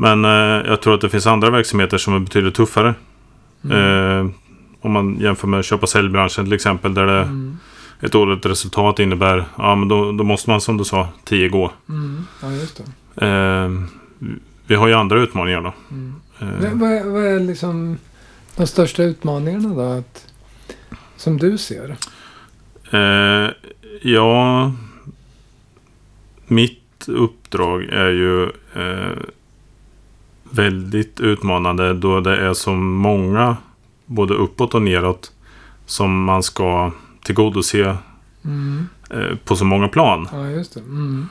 Men 0.00 0.24
eh, 0.24 0.70
jag 0.70 0.80
tror 0.82 0.94
att 0.94 1.00
det 1.00 1.08
finns 1.08 1.26
andra 1.26 1.50
verksamheter 1.50 1.98
som 1.98 2.14
är 2.14 2.18
betydligt 2.18 2.54
tuffare. 2.54 2.94
Mm. 3.64 4.26
Eh, 4.26 4.32
om 4.80 4.92
man 4.92 5.16
jämför 5.20 5.46
med 5.48 5.64
köpa 5.64 5.86
säljbranschen 5.86 6.44
till 6.44 6.52
exempel. 6.52 6.94
Där 6.94 7.06
det, 7.06 7.22
Mm. 7.22 7.58
ett 8.00 8.12
dåligt 8.12 8.46
resultat 8.46 8.98
innebär, 8.98 9.44
ja 9.58 9.74
men 9.74 9.88
då, 9.88 10.12
då 10.12 10.24
måste 10.24 10.50
man 10.50 10.60
som 10.60 10.76
du 10.76 10.84
sa, 10.84 11.08
10 11.24 11.48
gå. 11.48 11.72
Mm. 11.88 12.26
Ja, 12.42 12.52
just 12.52 12.82
det. 13.14 13.26
Eh, 13.26 13.70
vi 14.66 14.74
har 14.74 14.88
ju 14.88 14.94
andra 14.94 15.20
utmaningar 15.22 15.60
då. 15.60 15.72
Mm. 15.90 16.14
Men 16.38 16.78
Vad 16.78 16.92
är, 16.92 17.04
vad 17.04 17.24
är 17.24 17.40
liksom 17.40 17.98
de 18.56 18.66
största 18.66 19.02
utmaningarna 19.02 19.74
då? 19.74 19.80
Att, 19.80 20.26
som 21.16 21.36
du 21.38 21.58
ser? 21.58 21.96
Eh, 22.90 23.50
ja, 24.02 24.72
mitt 26.46 27.08
uppdrag 27.08 27.82
är 27.84 28.08
ju 28.10 28.42
eh, 28.74 29.16
väldigt 30.50 31.20
utmanande 31.20 31.94
då 31.94 32.20
det 32.20 32.36
är 32.36 32.52
så 32.52 32.72
många, 32.74 33.56
både 34.06 34.34
uppåt 34.34 34.74
och 34.74 34.82
neråt, 34.82 35.32
som 35.86 36.24
man 36.24 36.42
ska 36.42 36.90
tillgodose 37.22 37.96
Mm. 38.44 38.86
eh, 39.10 39.36
på 39.44 39.56
så 39.56 39.64
många 39.64 39.88
plan. 39.88 40.28
Ja, 40.32 40.46
just 40.48 40.74
det. 40.74 40.80
Mm. 40.80 41.26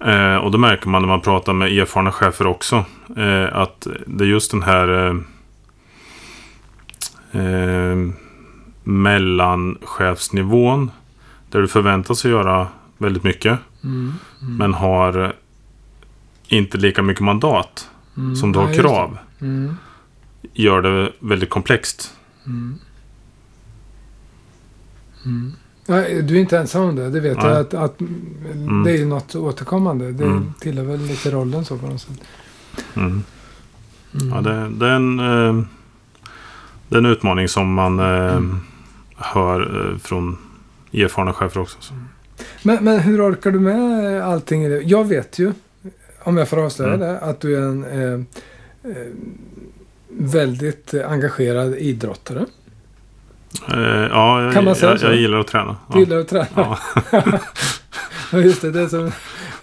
Eh, 0.00 0.36
och 0.36 0.50
det 0.50 0.58
märker 0.58 0.88
man 0.88 1.02
när 1.02 1.08
man 1.08 1.20
pratar 1.20 1.52
med 1.52 1.72
erfarna 1.72 2.12
chefer 2.12 2.46
också. 2.46 2.84
Eh, 3.16 3.56
att 3.56 3.86
det 4.06 4.24
är 4.24 4.28
just 4.28 4.50
den 4.50 4.62
här 4.62 5.08
eh, 7.32 7.96
mellanchefsnivån. 8.82 10.90
Där 11.50 11.60
du 11.60 11.68
förväntas 11.68 12.24
att 12.24 12.30
göra 12.30 12.66
väldigt 12.98 13.24
mycket. 13.24 13.58
Mm. 13.84 14.12
Mm. 14.42 14.56
Men 14.56 14.74
har 14.74 15.32
inte 16.48 16.78
lika 16.78 17.02
mycket 17.02 17.22
mandat 17.22 17.90
Mm. 18.16 18.36
som 18.36 18.52
du 18.52 18.58
Ja, 18.58 18.62
har 18.64 18.72
det. 18.72 18.78
krav. 18.78 19.18
Mm. 19.40 19.76
Gör 20.52 20.82
det 20.82 21.12
väldigt 21.18 21.50
komplext. 21.50 22.14
Mm. 22.46 22.74
Mm. 25.24 25.52
Ja, 25.86 25.94
du 26.22 26.36
är 26.36 26.40
inte 26.40 26.58
ensam 26.58 26.82
om 26.82 26.96
det. 26.96 27.10
Det 27.10 27.20
vet 27.20 27.36
Nej. 27.36 27.46
jag. 27.46 27.56
Att, 27.60 27.74
att 27.74 27.98
Det 28.84 28.90
är 28.90 28.96
ju 28.96 29.04
något 29.06 29.34
återkommande. 29.34 30.12
Det 30.12 30.24
Mm. 30.24 30.52
tillhör 30.60 30.84
väl 30.84 31.00
lite 31.00 31.30
rollen 31.30 31.64
så 31.64 31.78
på 31.78 31.86
något 31.86 32.00
sätt. 32.00 32.20
Mm. 32.94 33.22
Mm. 34.20 34.28
Ja, 34.34 34.40
det, 34.40 34.68
det, 34.68 34.86
är 34.86 34.90
en, 34.96 35.18
eh, 35.20 35.64
det 36.88 36.94
är 36.96 36.98
en 36.98 37.06
utmaning 37.06 37.48
som 37.48 37.74
man 37.74 37.98
eh, 37.98 38.40
hör 39.16 39.90
eh, 39.92 39.98
från 39.98 40.36
erfarna 40.92 41.32
chefer 41.32 41.60
också. 41.60 41.76
Så. 41.80 41.94
Men, 42.62 42.84
men 42.84 43.00
hur 43.00 43.28
orkar 43.30 43.50
du 43.50 43.60
med 43.60 44.22
allting 44.22 44.68
det? 44.68 44.80
Jag 44.82 45.04
vet 45.04 45.38
ju, 45.38 45.52
om 46.24 46.36
jag 46.36 46.48
får 46.48 46.64
avslöja 46.64 46.94
Mm. 46.94 47.00
det, 47.08 47.18
att 47.20 47.40
du 47.40 47.56
är 47.56 47.60
en 47.62 47.84
eh, 47.84 48.12
eh, 48.90 49.06
väldigt 50.08 50.94
engagerad 50.94 51.74
idrottare. 51.74 52.46
Eh, 53.72 53.78
ja, 54.10 54.42
jag, 54.42 54.54
Kan 54.54 54.64
man 54.64 54.74
säga 54.74 54.90
jag, 54.90 55.00
så? 55.00 55.06
jag 55.06 55.16
gillar 55.16 55.38
att 55.38 55.46
träna. 55.46 55.76
Du 55.88 55.94
Ja. 55.94 56.00
gillar 56.00 56.16
att 56.18 56.28
träna. 56.28 56.46
Ja. 58.32 58.38
Just 58.40 58.62
det. 58.62 58.70
Det 58.70 58.80
är 58.80 58.88
som 58.88 59.12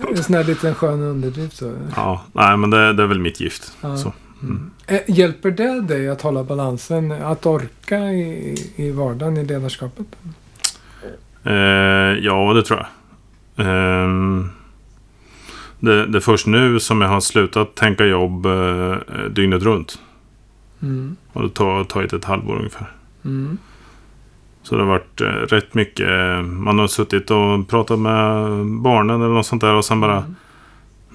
en 0.10 0.24
sån 0.24 0.36
här 0.36 0.44
liten 0.44 0.76
skön 0.76 1.02
underdrift. 1.02 1.58
Så. 1.58 1.74
Ja, 1.96 2.22
nej 2.34 2.58
men 2.58 2.70
det, 2.70 2.94
det 2.94 3.04
är 3.04 3.08
väl 3.08 3.20
mitt 3.20 3.40
gift. 3.40 3.72
Ja. 3.82 3.98
Så. 3.98 4.14
Mm. 4.44 4.72
Eh, 4.88 5.00
Hjälper 5.08 5.52
det 5.52 5.82
dig 5.82 6.10
att 6.10 6.22
hålla 6.22 6.44
balansen? 6.44 7.12
Att 7.12 7.46
orka 7.46 7.98
i, 8.00 8.56
i 8.76 8.92
vardagen, 8.92 9.38
i 9.38 9.46
ledarskapet? 9.46 10.06
Eh, 11.44 11.54
ja, 12.26 12.54
det 12.54 12.64
tror 12.64 12.80
jag. 12.80 12.88
Ehm, 13.68 14.50
Det, 15.84 16.06
det 16.06 16.18
är 16.18 16.20
först 16.20 16.48
nu 16.48 16.80
som 16.80 17.02
jag 17.02 17.10
har 17.10 17.20
slutat 17.20 17.76
tänka 17.76 18.06
jobb 18.06 18.46
eh, 18.46 18.96
dygnet 19.32 19.64
runt. 19.64 20.00
Mm. 20.82 21.16
Och 21.34 21.42
det 21.44 21.50
tar 21.50 21.84
tagit 21.84 22.14
ett 22.14 22.26
halvår 22.26 22.56
ungefär. 22.58 22.92
Mm. 23.26 23.58
Så 24.64 24.76
det 24.76 24.82
har 24.82 24.90
varit 24.90 25.22
eh, 25.22 25.26
rätt 25.28 25.74
mycket. 25.74 26.08
eh, 26.10 26.42
Man 26.42 26.80
har 26.80 26.88
suttit 26.88 27.32
och 27.32 27.68
pratat 27.70 28.00
med 28.00 28.46
barnen 28.66 29.22
eller 29.22 29.34
något 29.34 29.46
sånt 29.46 29.62
där 29.62 29.74
och 29.74 29.86
sen 29.86 30.02
bara 30.02 30.24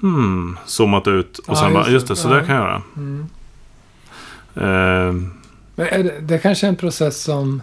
hmm, 0.01 0.57
zoomat 0.65 1.07
ut. 1.07 1.37
Och 1.37 1.45
Ja, 1.47 1.55
sen 1.55 1.65
just 1.73 1.73
bara, 1.85 1.89
just 1.93 2.07
det, 2.07 2.15
så 2.15 2.27
Ja. 2.29 2.33
där 2.33 2.43
kan 2.45 2.55
jag 2.55 2.63
göra. 2.65 2.81
Mm. 2.97 3.25
Eh, 4.55 5.29
det, 5.75 6.19
det 6.21 6.37
kanske 6.39 6.67
är 6.67 6.69
en 6.69 6.75
process 6.75 7.21
som, 7.23 7.61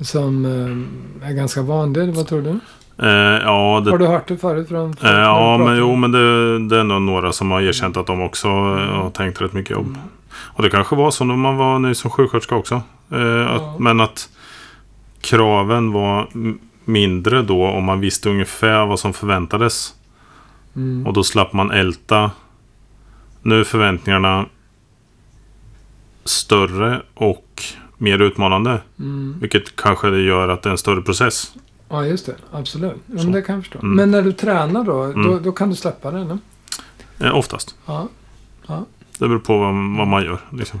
som 0.00 0.44
eh, 0.44 1.28
är 1.28 1.32
ganska 1.34 1.62
vanlig, 1.62 2.14
vad 2.14 2.26
tror 2.26 2.42
du? 2.42 2.58
Eh, 3.02 3.08
ja, 3.44 3.82
det, 3.84 3.90
Har 3.90 3.98
du 3.98 4.06
hört 4.06 4.28
det 4.28 4.36
förut 4.36 4.68
från 4.68 4.94
eh, 5.02 5.10
ja 5.10 5.58
men 5.58 5.76
jo, 5.76 5.96
men 5.96 6.12
det, 6.12 6.58
det 6.68 6.80
är 6.80 6.84
nog 6.84 7.02
några 7.02 7.32
som 7.32 7.50
har 7.50 7.60
erkänt 7.60 7.96
att 7.96 8.06
de 8.06 8.22
också 8.22 8.48
eh, 8.48 9.02
har 9.02 9.10
tänkt 9.10 9.40
rätt 9.40 9.52
mycket 9.52 9.70
jobb. 9.70 9.86
Mm. 9.86 9.98
Och 10.34 10.62
det 10.62 10.70
kanske 10.70 10.96
var 10.96 11.10
så 11.10 11.24
när 11.24 11.36
man 11.36 11.56
var 11.56 11.78
ny 11.78 11.94
som 11.94 12.10
sjuksköterska 12.10 12.54
också. 12.54 12.82
Eh, 13.10 13.20
Ja. 13.20 13.48
att, 13.48 13.78
men 13.80 14.00
att 14.00 14.28
kraven 15.20 15.92
var 15.92 16.28
mindre 16.84 17.42
då 17.42 17.66
om 17.66 17.84
man 17.84 18.00
visste 18.00 18.30
ungefär 18.30 18.86
vad 18.86 18.98
som 19.00 19.12
förväntades. 19.12 19.94
Mm. 20.76 21.06
Och 21.06 21.12
då 21.12 21.24
slapp 21.24 21.52
man 21.52 21.70
älta. 21.70 22.30
Nu 23.42 23.60
är 23.60 23.64
förväntningarna 23.64 24.46
större 26.24 27.02
och 27.14 27.62
mer 27.98 28.18
utmanande. 28.22 28.80
Mm. 28.98 29.36
Vilket 29.40 29.76
kanske 29.76 30.08
gör 30.08 30.48
att 30.48 30.62
det 30.62 30.68
är 30.68 30.70
en 30.70 30.78
större 30.78 31.02
process. 31.02 31.54
Ja, 31.92 32.06
just 32.06 32.26
det. 32.26 32.34
Absolut. 32.50 32.96
Ja, 33.06 33.14
men 33.14 33.32
det 33.32 33.42
kan 33.42 33.54
jag 33.54 33.64
förstå. 33.64 33.78
Mm. 33.78 33.94
Men 33.96 34.10
när 34.10 34.22
du 34.22 34.32
tränar 34.32 34.84
då, 34.84 34.92
då, 34.92 35.02
Mm. 35.32 35.42
då 35.42 35.52
kan 35.52 35.70
du 35.70 35.76
släppa 35.76 36.10
det? 36.10 36.20
Eller? 36.20 36.38
Eh, 37.20 37.36
oftast. 37.36 37.74
Ja. 37.86 38.08
Det 39.18 39.28
beror 39.28 39.38
på 39.38 39.58
vad, 39.58 39.74
vad 39.98 40.06
man 40.08 40.24
gör. 40.24 40.38
Liksom. 40.52 40.80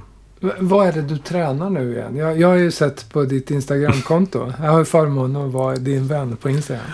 Vad 0.58 0.86
är 0.88 0.92
det 0.92 1.02
du 1.02 1.18
tränar 1.18 1.70
nu 1.70 1.92
igen? 1.96 2.16
Jag, 2.16 2.40
jag 2.40 2.48
har 2.48 2.54
ju 2.56 2.70
sett 2.70 3.12
på 3.12 3.24
ditt 3.24 3.50
Instagramkonto. 3.50 4.52
Jag 4.62 4.70
har 4.70 4.78
ju 4.78 4.84
förmånen 4.84 5.42
att 5.46 5.52
vara 5.52 5.76
din 5.76 6.06
vän 6.08 6.36
på 6.36 6.50
Instagram. 6.50 6.84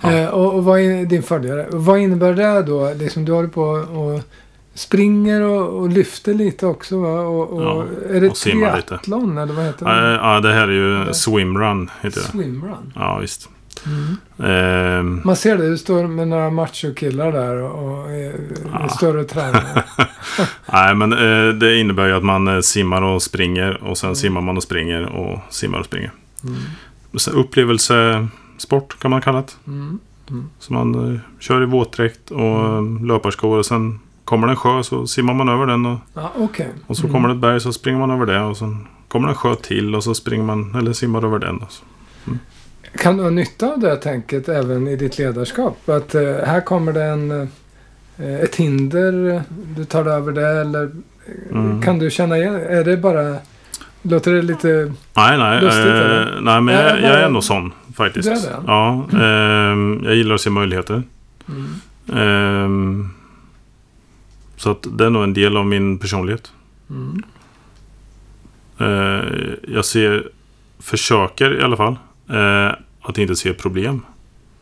Ja. 0.00 0.10
Eh, 0.12 0.28
och, 0.28 0.54
och 0.54 0.64
vad 0.64 0.80
är 0.80 1.04
din 1.04 1.22
följare? 1.22 1.66
Vad 1.70 1.98
innebär 1.98 2.34
det 2.34 2.62
då? 2.62 2.92
Liksom, 2.94 3.24
du 3.24 3.32
håller 3.32 3.48
på 3.48 3.62
och 3.62 4.20
springer 4.74 5.40
och, 5.42 5.68
och 5.80 5.88
lyfter 5.88 6.34
lite 6.34 6.66
också 6.66 6.98
va? 7.00 7.20
Och, 7.20 7.50
och, 7.52 7.62
Ja, 7.62 7.84
är 8.10 8.20
det 8.20 8.28
och 8.30 8.36
simmar 8.36 8.76
lite. 8.76 8.88
triathlon 8.88 9.38
eller 9.38 9.54
vad 9.54 9.64
heter 9.64 9.86
Ja, 9.86 9.94
det? 9.94 10.12
ja, 10.14 10.40
det 10.40 10.52
här 10.52 10.68
är 10.68 10.72
ju 10.72 11.02
Eller? 11.02 11.12
swimrun. 11.12 11.90
Heter 12.00 12.20
det. 12.20 12.26
Swimrun. 12.26 12.92
Ja, 12.94 13.18
visst. 13.18 13.48
Mm. 13.86 15.20
Man 15.24 15.36
ser 15.36 15.58
det, 15.58 15.70
du 15.70 15.78
står 15.78 16.06
med 16.06 16.28
några 16.28 16.50
machokillar 16.50 17.32
där 17.32 17.62
och, 17.62 18.10
är, 18.10 18.34
Ja. 18.72 18.88
större 18.88 19.20
och 19.20 19.28
tränar. 19.28 19.84
nej, 20.72 20.94
men 20.94 21.12
eh, 21.12 21.54
det 21.54 21.78
innebär 21.78 22.06
ju 22.06 22.12
att 22.12 22.24
man 22.24 22.48
eh, 22.48 22.60
simmar 22.60 23.02
och 23.02 23.22
springer. 23.22 23.82
Och 23.84 23.98
sen 23.98 24.08
Mm. 24.08 24.16
simmar 24.16 24.40
man 24.40 24.56
och 24.56 24.62
springer 24.62 25.02
och 25.06 25.38
simmar 25.50 25.78
och 25.78 25.84
springer. 25.84 26.12
Mm. 26.44 26.56
Upplevelsesport 27.32 28.98
kan 28.98 29.10
man 29.10 29.20
kalla 29.20 29.38
det. 29.40 29.52
Mm. 29.66 29.98
Så 30.58 30.72
man 30.72 31.14
eh, 31.14 31.20
kör 31.38 31.62
i 31.62 31.66
våtdräkt 31.66 32.30
och 32.30 32.66
mm. 32.78 33.04
löparskor. 33.06 33.58
Och 33.58 33.66
sen 33.66 34.00
kommer 34.24 34.46
det 34.46 34.52
en 34.52 34.56
sjö 34.56 34.82
så 34.82 35.06
simmar 35.06 35.34
man 35.34 35.48
över 35.48 35.66
den. 35.66 35.86
Och, 35.86 35.98
Ja, 36.14 36.32
okej. 36.38 36.68
och 36.86 36.96
så 36.96 37.02
Mm. 37.02 37.12
kommer 37.14 37.28
det 37.28 37.34
ett 37.34 37.40
berg 37.40 37.60
så 37.60 37.72
springer 37.72 37.98
man 37.98 38.10
över 38.10 38.26
det. 38.26 38.40
Och 38.40 38.56
sen 38.56 38.86
kommer 39.08 39.26
det 39.28 39.32
en 39.32 39.36
sjö 39.36 39.54
till 39.54 39.94
och 39.94 40.04
så 40.04 40.14
springer 40.14 40.44
man 40.44 40.74
eller 40.74 40.92
simmar 40.92 41.24
över 41.24 41.38
den. 41.38 41.60
Kan 42.98 43.16
du 43.16 43.22
ha 43.22 43.30
nytta 43.30 43.72
av 43.72 43.78
det 43.80 43.96
tänket 43.96 44.48
även 44.48 44.88
i 44.88 44.96
ditt 44.96 45.18
ledarskap? 45.18 45.88
Att 45.88 46.14
eh, 46.14 46.22
här 46.22 46.60
kommer 46.60 46.92
det 46.92 47.04
en, 47.04 47.30
eh, 48.18 48.34
ett 48.40 48.56
hinder, 48.56 49.34
eh, 49.34 49.42
du 49.76 49.84
tar 49.84 50.04
över 50.06 50.32
det 50.32 50.48
eller 50.60 50.82
eh, 50.84 50.90
Mm. 51.50 51.82
kan 51.82 51.98
du 51.98 52.10
känna 52.10 52.38
igen? 52.38 52.54
Är 52.54 52.84
det 52.84 52.96
bara... 52.96 53.36
Låter 54.02 54.32
det 54.32 54.42
lite... 54.42 54.92
Nej, 55.14 55.38
nej. 55.38 55.60
Lustigt, 55.62 55.86
eh, 55.86 55.90
eller? 55.96 56.40
nej, 56.40 56.60
men 56.60 56.74
jag, 56.74 56.84
jag 57.00 57.20
är 57.20 57.22
ändå 57.26 57.40
sån 57.42 57.72
faktiskt. 57.96 58.28
Du 58.28 58.34
är 58.34 58.36
det? 58.36 58.62
Ja, 58.66 59.06
ehm, 59.12 60.00
jag 60.04 60.14
gillar 60.14 60.34
att 60.34 60.40
se 60.40 60.50
möjligheter. 60.50 61.02
Mm. 61.48 61.74
Ehm, 62.20 63.10
så 64.56 64.70
att 64.70 64.86
det 64.98 65.04
är 65.06 65.10
nog 65.10 65.22
en 65.22 65.34
del 65.34 65.56
av 65.56 65.66
min 65.66 65.98
personlighet. 65.98 66.52
Mm. 66.90 67.22
Eh, 68.78 69.24
jag 69.68 69.84
ser, 69.84 70.28
försöker 70.80 71.60
i 71.60 71.62
alla 71.62 71.76
fall, 71.76 71.96
eh, 72.32 72.72
att 73.02 73.18
inte 73.18 73.36
se 73.36 73.52
problem. 73.52 74.00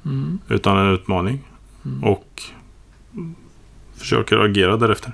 Mm. 0.04 0.38
Utan 0.48 0.78
en 0.78 0.94
utmaning. 0.94 1.38
Mm. 1.84 2.04
Och 2.04 2.42
försöker 3.96 4.38
agera 4.38 4.76
därefter. 4.76 5.12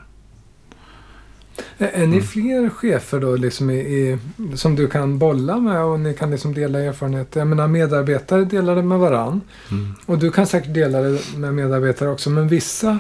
Är, 1.78 1.88
är 1.88 2.06
ni 2.06 2.16
Mm. 2.16 2.22
fler 2.22 2.68
chefer 2.68 3.20
då 3.20 3.36
liksom 3.36 3.70
i, 3.70 3.74
i, 3.78 4.18
som 4.54 4.74
du 4.76 4.88
kan 4.88 5.18
bolla 5.18 5.58
med 5.58 5.82
och 5.82 6.00
ni 6.00 6.14
kan 6.14 6.30
liksom 6.30 6.54
dela 6.54 6.78
erfarenheter? 6.80 7.40
Jag 7.40 7.46
menar 7.46 7.68
medarbetare 7.68 8.44
delar 8.44 8.76
det 8.76 8.82
med 8.82 8.98
varann. 8.98 9.40
Mm. 9.70 9.94
Och 10.06 10.18
du 10.18 10.30
kan 10.30 10.46
säkert 10.46 10.74
dela 10.74 11.00
det 11.00 11.20
med 11.36 11.54
medarbetare 11.54 12.08
också. 12.08 12.30
Men 12.30 12.48
vissa, 12.48 12.98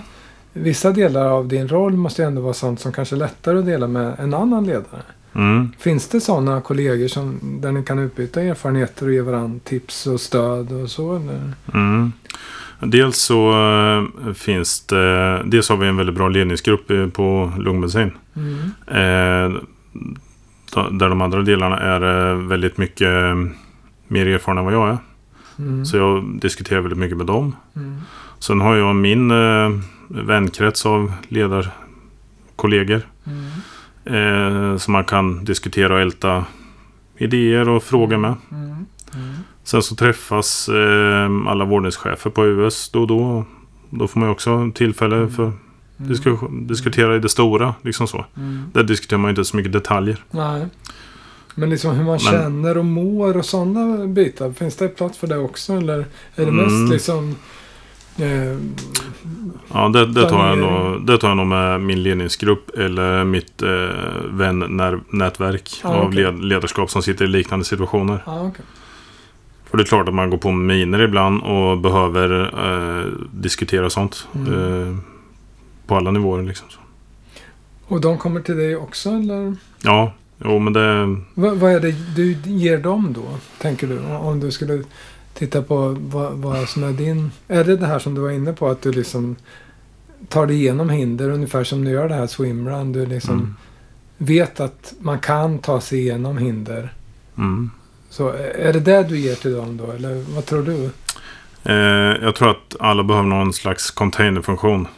vissa 0.52 0.90
delar 0.90 1.26
av 1.26 1.48
din 1.48 1.68
roll 1.68 1.92
måste 1.96 2.22
ju 2.22 2.28
ändå 2.28 2.40
vara 2.40 2.54
sånt 2.54 2.80
som 2.80 2.92
kanske 2.92 3.14
är 3.14 3.18
lättare 3.18 3.58
att 3.58 3.66
dela 3.66 3.86
med 3.86 4.14
en 4.18 4.34
annan 4.34 4.66
ledare. 4.66 5.02
Mm. 5.36 5.72
Finns 5.78 6.08
det 6.08 6.20
sådana 6.20 6.60
kollegor 6.60 7.08
som, 7.08 7.38
där 7.42 7.72
ni 7.72 7.82
kan 7.82 7.98
utbyta 7.98 8.42
erfarenheter 8.42 9.06
och 9.06 9.12
ge 9.12 9.20
varandra 9.20 9.60
tips 9.64 10.06
och 10.06 10.20
stöd 10.20 10.72
och 10.72 10.90
så? 10.90 11.22
Mm. 11.74 12.12
Dels 12.80 13.16
så 13.16 13.50
eh, 13.50 14.32
finns 14.32 14.80
det, 14.86 15.42
dels 15.44 15.68
har 15.68 15.76
vi 15.76 15.88
en 15.88 15.96
väldigt 15.96 16.14
bra 16.14 16.28
ledningsgrupp 16.28 16.90
eh, 16.90 17.06
på 17.06 17.52
lungmedicin. 17.58 18.10
Mm. 18.36 18.58
Eh, 18.86 19.60
där 20.90 21.08
de 21.08 21.20
andra 21.20 21.42
delarna 21.42 21.78
är 21.78 22.30
eh, 22.30 22.36
väldigt 22.36 22.78
mycket 22.78 23.08
mer 24.08 24.26
erfarna 24.26 24.60
än 24.60 24.64
vad 24.64 24.74
jag 24.74 24.88
är. 24.88 24.98
Mm. 25.58 25.84
Så 25.84 25.96
jag 25.96 26.38
diskuterar 26.40 26.80
väldigt 26.80 26.98
mycket 26.98 27.16
med 27.16 27.26
dem. 27.26 27.56
Mm. 27.76 28.00
Sen 28.38 28.60
har 28.60 28.76
jag 28.76 28.96
min 28.96 29.30
eh, 29.30 29.70
vänkrets 30.08 30.86
av 30.86 31.12
ledarkollegor. 31.28 33.02
Mm. 33.26 33.44
Eh, 34.06 34.76
som 34.76 34.92
man 34.92 35.04
kan 35.04 35.44
diskutera 35.44 35.94
och 35.94 36.00
älta 36.00 36.44
idéer 37.18 37.68
och 37.68 37.82
frågor 37.82 38.16
med. 38.16 38.34
Mm. 38.50 38.64
Mm. 38.70 39.34
Sen 39.64 39.82
så 39.82 39.94
träffas 39.96 40.68
eh, 40.68 41.30
alla 41.48 41.64
vårdningschefer 41.64 42.30
på 42.30 42.46
US 42.46 42.90
då 42.92 43.00
och 43.00 43.06
då. 43.06 43.44
Då 43.90 44.08
får 44.08 44.20
man 44.20 44.28
ju 44.28 44.32
också 44.32 44.70
tillfälle 44.74 45.28
för 45.28 45.48
att 45.48 45.54
Mm. 45.98 46.12
disku- 46.12 46.66
diskutera 46.66 47.16
i 47.16 47.18
det 47.18 47.28
stora. 47.28 47.74
Liksom 47.82 48.08
så. 48.08 48.24
Mm. 48.36 48.62
Där 48.72 48.82
diskuterar 48.82 49.18
man 49.18 49.28
ju 49.28 49.30
inte 49.30 49.44
så 49.44 49.56
mycket 49.56 49.72
detaljer. 49.72 50.24
Nej. 50.30 50.66
Men 51.54 51.70
liksom 51.70 51.90
hur 51.96 52.04
man 52.04 52.12
Men- 52.12 52.18
känner 52.18 52.78
och 52.78 52.84
mår 52.84 53.36
och 53.36 53.44
sådana 53.44 54.06
bitar. 54.06 54.52
Finns 54.52 54.76
det 54.76 54.88
plats 54.88 55.18
för 55.18 55.26
det 55.26 55.38
också? 55.38 55.72
Eller 55.72 55.98
är 56.36 56.46
det 56.46 56.52
mest 56.52 56.70
Mm. 56.70 56.90
liksom... 56.90 57.36
Eh, 58.18 58.58
Ja, 59.72 59.88
det, 59.88 60.06
det, 60.06 60.28
tar 60.28 60.48
jag 60.48 60.58
nog, 60.58 61.06
det 61.06 61.18
tar 61.18 61.28
jag 61.28 61.36
nog 61.36 61.46
med 61.46 61.80
min 61.80 62.02
ledningsgrupp 62.02 62.70
eller 62.78 63.24
mitt 63.24 63.62
eh, 63.62 63.68
vännätverk 64.30 65.80
Ah, 65.84 65.94
av 65.94 66.12
led, 66.12 66.44
ledarskap 66.44 66.90
som 66.90 67.02
sitter 67.02 67.24
i 67.24 67.28
liknande 67.28 67.64
situationer. 67.64 68.22
ja, 68.26 68.42
okej. 68.42 68.64
För 69.70 69.76
det 69.76 69.82
är 69.82 69.84
klart 69.86 70.08
att 70.08 70.14
man 70.14 70.30
går 70.30 70.38
på 70.38 70.50
miner 70.52 71.02
ibland 71.02 71.42
och 71.42 71.78
behöver 71.78 72.40
eh, 72.42 73.06
diskutera 73.32 73.90
sånt. 73.90 74.28
Mm. 74.34 74.52
Eh, 74.88 74.96
på 75.86 75.96
alla 75.96 76.10
nivåer 76.10 76.42
liksom. 76.42 76.68
Och 77.86 78.00
de 78.00 78.18
kommer 78.18 78.40
till 78.40 78.56
dig 78.56 78.76
också 78.76 79.10
eller? 79.10 79.56
Ja, 79.82 80.12
jo 80.44 80.58
men 80.58 80.72
det... 80.72 81.16
Vad, 81.34 81.56
vad 81.56 81.72
är 81.72 81.80
det 81.80 81.94
du 82.16 82.36
ger 82.44 82.78
dem 82.78 83.12
då? 83.12 83.24
Tänker 83.58 83.86
du? 83.86 83.98
Om 84.16 84.40
du 84.40 84.50
skulle 84.50 84.82
titta 85.38 85.62
på 85.62 85.96
vad, 86.00 86.32
vad 86.32 86.68
som 86.68 86.84
är 86.84 86.92
din... 86.92 87.30
Är 87.48 87.64
det 87.64 87.76
det 87.76 87.86
här 87.86 87.98
som 87.98 88.14
du 88.14 88.20
var 88.20 88.30
inne 88.30 88.52
på? 88.52 88.68
Att 88.68 88.82
du 88.82 88.92
liksom 88.92 89.36
tar 90.28 90.46
dig 90.46 90.56
igenom 90.56 90.90
hinder 90.90 91.30
ungefär 91.30 91.64
som 91.64 91.84
du 91.84 91.90
gör 91.90 92.08
det 92.08 92.14
här 92.14 92.26
swimrun. 92.26 92.92
Du 92.92 93.06
liksom 93.06 93.34
Mm, 93.34 93.54
vet 94.18 94.60
att 94.60 94.94
man 95.00 95.18
kan 95.18 95.58
ta 95.58 95.80
sig 95.80 95.98
igenom 95.98 96.38
hinder. 96.38 96.92
mm. 97.38 97.70
Så 98.10 98.28
är 98.58 98.72
det 98.72 98.80
det 98.80 99.02
du 99.02 99.18
ger 99.18 99.34
till 99.34 99.52
dem 99.52 99.76
då? 99.76 99.90
Eller 99.92 100.14
vad 100.34 100.46
tror 100.46 100.62
du? 100.62 100.90
Eh, 101.62 102.24
jag 102.24 102.34
tror 102.34 102.50
att 102.50 102.76
alla 102.80 103.02
behöver 103.04 103.28
någon 103.28 103.52
slags 103.52 103.90
containerfunktion. 103.90 104.88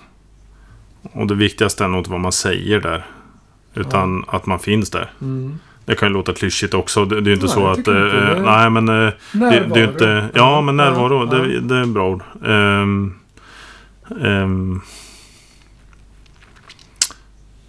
Och 1.13 1.27
det 1.27 1.35
viktigaste 1.35 1.85
är 1.85 1.89
nog 1.89 2.01
inte 2.01 2.11
vad 2.11 2.21
man 2.21 2.33
säger 2.33 2.81
där. 2.81 3.07
Utan 3.75 4.25
att 4.29 4.47
man 4.47 4.59
finns 4.59 4.91
där. 4.91 5.13
Mm. 5.21 5.59
Det 5.89 5.95
kan 5.95 6.09
ju 6.09 6.15
låta 6.15 6.33
klyschigt 6.35 6.75
också. 6.75 7.05
Det, 7.05 7.21
det 7.21 7.31
är 7.31 7.37
ju 7.37 7.43
inte 7.43 7.47
Nej, 7.47 7.55
så 7.55 7.67
att... 7.69 7.79
inte 7.79 7.91
Eh, 7.91 7.97
det. 7.97 8.43
nej, 8.43 8.71
men... 8.71 8.89
Eh, 8.89 8.95
det, 8.95 9.39
Närvaro. 9.39 9.75
det 9.75 9.81
är 9.81 9.89
inte... 9.89 10.29
Ja, 10.35 10.61
men 10.61 10.77
närvaro. 10.77 11.29
Ja, 11.33 11.39
Det, 11.39 11.61
det 11.61 11.75
är 11.77 11.83
en 11.83 11.93
bra 11.93 12.09
ord. 12.09 12.23
Ehm, 12.47 13.15
ehm, 14.25 14.81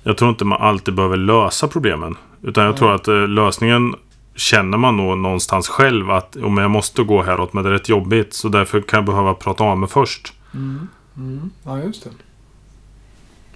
jag 0.04 0.18
tror 0.18 0.30
inte 0.30 0.46
man 0.46 0.62
alltid 0.62 0.94
behöver 0.94 1.18
lösa 1.18 1.68
problemen. 1.68 2.18
Utan 2.42 2.66
jag 2.66 2.78
tror 2.78 2.96
att 2.96 3.08
eh, 3.08 3.28
lösningen 3.28 3.96
känner 4.36 4.78
man 4.78 4.98
nog 4.98 5.18
någonstans 5.18 5.68
själv 5.68 6.12
att 6.12 6.36
om 6.36 6.58
jag 6.58 6.72
måste 6.72 7.04
gå 7.04 7.22
häråt 7.24 7.54
men 7.54 7.64
det 7.64 7.70
är 7.70 7.74
rätt 7.74 7.90
jobbigt 7.90 8.34
så 8.34 8.50
därför 8.50 8.82
kan 8.82 8.98
jag 8.98 9.06
behöva 9.06 9.34
prata 9.34 9.64
av 9.64 9.78
mig 9.78 9.90
först. 9.90 10.34
Mm. 10.54 10.88
Mm. 11.18 11.50
Ja, 11.64 11.80
just 11.80 12.04
det. 12.04 12.10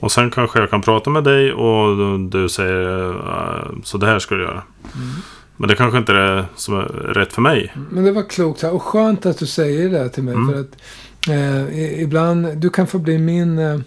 Och 0.03 0.11
sen 0.11 0.31
kanske 0.31 0.59
jag 0.59 0.69
kan 0.69 0.81
prata 0.81 1.09
med 1.09 1.23
dig 1.23 1.53
och 1.53 2.19
du 2.19 2.49
säger 2.49 3.09
uh, 3.09 3.81
så 3.83 3.97
det 3.97 4.05
här 4.05 4.19
ska 4.19 4.35
du 4.35 4.41
göra. 4.43 4.61
Mm. 4.95 5.09
Men 5.57 5.69
det 5.69 5.75
kanske 5.75 5.97
inte 5.97 6.11
är 6.11 6.35
det 6.35 6.45
som 6.55 6.73
är 6.79 6.83
rätt 7.13 7.33
för 7.33 7.41
mig. 7.41 7.73
Men 7.91 8.03
det 8.03 8.11
var 8.11 8.29
klokt 8.29 8.63
och 8.63 8.81
skönt 8.83 9.25
att 9.25 9.37
du 9.39 9.45
säger 9.45 9.89
det 9.89 10.09
till 10.09 10.23
mig. 10.23 10.33
Mm. 10.33 10.53
För 10.53 10.59
att 10.59 10.77
eh, 11.29 12.01
ibland, 12.01 12.57
du 12.57 12.69
kan 12.69 12.87
få 12.87 12.99
bli 12.99 13.17
min 13.17 13.59
eh, 13.59 13.79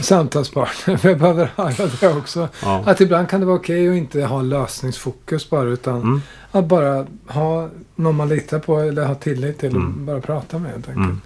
samtalspartner. 0.00 0.96
För 1.00 1.08
jag 1.08 1.18
behöver 1.18 1.50
höra 1.56 1.90
det 2.00 2.08
också. 2.18 2.48
Ja. 2.62 2.82
Att 2.86 3.00
ibland 3.00 3.28
kan 3.28 3.40
det 3.40 3.46
vara 3.46 3.56
okej 3.56 3.88
att 3.88 3.94
inte 3.96 4.24
ha 4.24 4.42
lösningsfokus 4.42 5.50
bara. 5.50 5.68
Utan 5.68 6.00
Mm. 6.02 6.22
att 6.50 6.64
bara 6.66 7.06
ha 7.26 7.68
någon 7.94 8.16
man 8.16 8.28
litar 8.28 8.58
på 8.58 8.78
eller 8.80 9.04
ha 9.04 9.14
tillit 9.14 9.58
till. 9.58 9.70
Mm. 9.76 10.06
bara 10.06 10.20
prata 10.20 10.58
med 10.58 10.70
helt 10.70 10.88
Mm. 10.88 11.02
enkelt. 11.02 11.22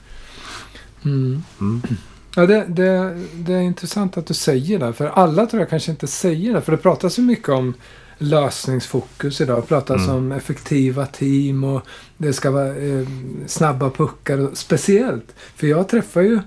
Mm. 2.36 2.50
Mm. 2.50 2.58
Ja, 2.66 2.74
det, 2.74 2.82
det, 2.82 3.20
det 3.34 3.52
är 3.54 3.60
intressant 3.60 4.16
att 4.16 4.26
du 4.26 4.34
säger 4.34 4.78
det. 4.78 4.92
För 4.92 5.06
alla 5.06 5.46
tror 5.46 5.60
jag 5.60 5.70
kanske 5.70 5.90
inte 5.90 6.06
säger 6.06 6.54
det. 6.54 6.60
För 6.60 6.72
det 6.72 6.78
pratas 6.78 7.18
ju 7.18 7.22
mycket 7.22 7.48
om 7.48 7.74
lösningsfokus 8.18 9.40
idag. 9.40 9.58
Det 9.62 9.66
pratas 9.66 10.04
Mm. 10.04 10.16
om 10.16 10.32
effektiva 10.32 11.06
team 11.06 11.64
och 11.64 11.82
det 12.16 12.32
ska 12.32 12.50
vara 12.50 12.76
eh, 12.76 13.06
snabba 13.46 13.90
puckar. 13.90 14.38
Och, 14.38 14.56
speciellt, 14.58 15.34
för 15.56 15.66
jag 15.66 15.88
träffar 15.88 16.20
ju 16.20 16.40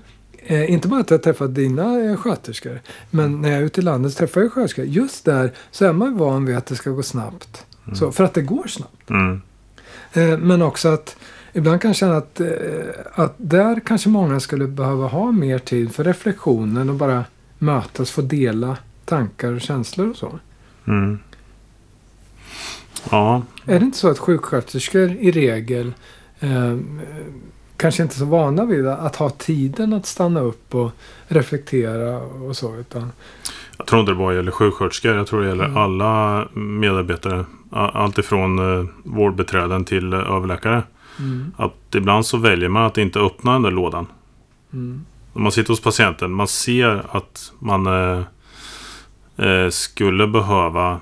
Eh, 0.50 0.70
inte 0.70 0.88
bara 0.88 1.00
att 1.00 1.10
jag 1.10 1.22
träffat 1.22 1.54
dina 1.54 2.00
eh, 2.00 2.16
sköterskor, 2.16 2.80
men 3.10 3.40
när 3.42 3.48
jag 3.50 3.58
är 3.58 3.62
ute 3.62 3.80
i 3.80 3.84
landet 3.84 4.12
så 4.12 4.18
träffar 4.18 4.40
jag 4.40 4.52
sköterskor. 4.52 4.84
Just 4.84 5.24
där 5.24 5.52
så 5.70 5.84
är 5.84 5.92
man 5.92 6.16
van 6.16 6.44
vid 6.44 6.56
att 6.56 6.66
det 6.66 6.76
ska 6.76 6.90
gå 6.90 7.02
snabbt. 7.02 7.66
Så, 7.94 8.12
för 8.12 8.24
att 8.24 8.34
det 8.34 8.42
går 8.42 8.66
snabbt. 8.66 9.10
Mm. 9.10 9.42
Eh, 10.12 10.38
men 10.38 10.62
också 10.62 10.88
att 10.88 11.16
ibland 11.52 11.80
kan 11.80 11.88
jag 11.88 11.96
känna 11.96 12.16
att, 12.16 12.40
eh, 12.40 12.46
att 13.14 13.34
där 13.36 13.80
kanske 13.86 14.08
många 14.08 14.40
skulle 14.40 14.66
behöva 14.66 15.06
ha 15.06 15.32
mer 15.32 15.58
tid 15.58 15.94
för 15.94 16.04
reflektionen 16.04 16.88
och 16.88 16.94
bara 16.94 17.24
mötas, 17.58 18.10
få 18.10 18.20
dela 18.22 18.76
tankar 19.04 19.52
och 19.52 19.60
känslor 19.60 20.10
och 20.10 20.16
så. 20.16 20.38
Mm. 20.86 21.18
Ja, 23.10 23.42
Är 23.66 23.78
det 23.78 23.84
inte 23.84 23.98
så 23.98 24.08
att 24.10 24.18
sjuksköterskor 24.18 25.10
i 25.10 25.30
regel 25.30 25.92
eh, 26.40 26.76
kanske 27.76 28.02
inte 28.02 28.14
är 28.14 28.18
så 28.18 28.24
vana 28.24 28.64
vid 28.64 28.86
att 28.86 29.16
ha 29.16 29.30
tiden 29.30 29.92
att 29.92 30.06
stanna 30.06 30.40
upp 30.40 30.74
och 30.74 30.90
reflektera 31.28 32.18
och 32.18 32.56
så. 32.56 32.76
Utan, 32.76 33.12
jag 33.78 33.86
tror 33.86 34.00
inte 34.00 34.12
det 34.12 34.16
bara 34.16 34.34
gäller 34.34 34.52
sjuksköterskor. 34.52 35.14
Jag 35.16 35.26
tror 35.26 35.40
det 35.42 35.48
gäller 35.48 35.64
Mm. 35.64 35.76
alla 35.76 36.48
medarbetare. 36.54 37.44
A- 37.70 37.90
Allt 37.94 38.18
ifrån 38.18 38.58
eh, 38.80 38.86
vårdbiträden 39.04 39.84
till 39.84 40.12
eh, 40.12 40.18
överläkare. 40.18 40.82
Mm, 41.18 41.52
Att 41.56 41.94
ibland 41.94 42.26
så 42.26 42.36
väljer 42.36 42.68
man 42.68 42.82
att 42.84 42.98
inte 42.98 43.18
öppna 43.20 43.52
den 43.52 43.62
där 43.62 43.70
lådan. 43.70 44.06
mm, 44.72 45.04
Om 45.32 45.42
man 45.42 45.52
sitter 45.52 45.68
hos 45.68 45.80
patienten, 45.80 46.32
man 46.32 46.48
ser 46.48 47.16
att 47.16 47.52
man 47.58 47.86
eh, 47.86 48.22
eh, 49.46 49.70
skulle 49.70 50.26
behöva 50.26 51.00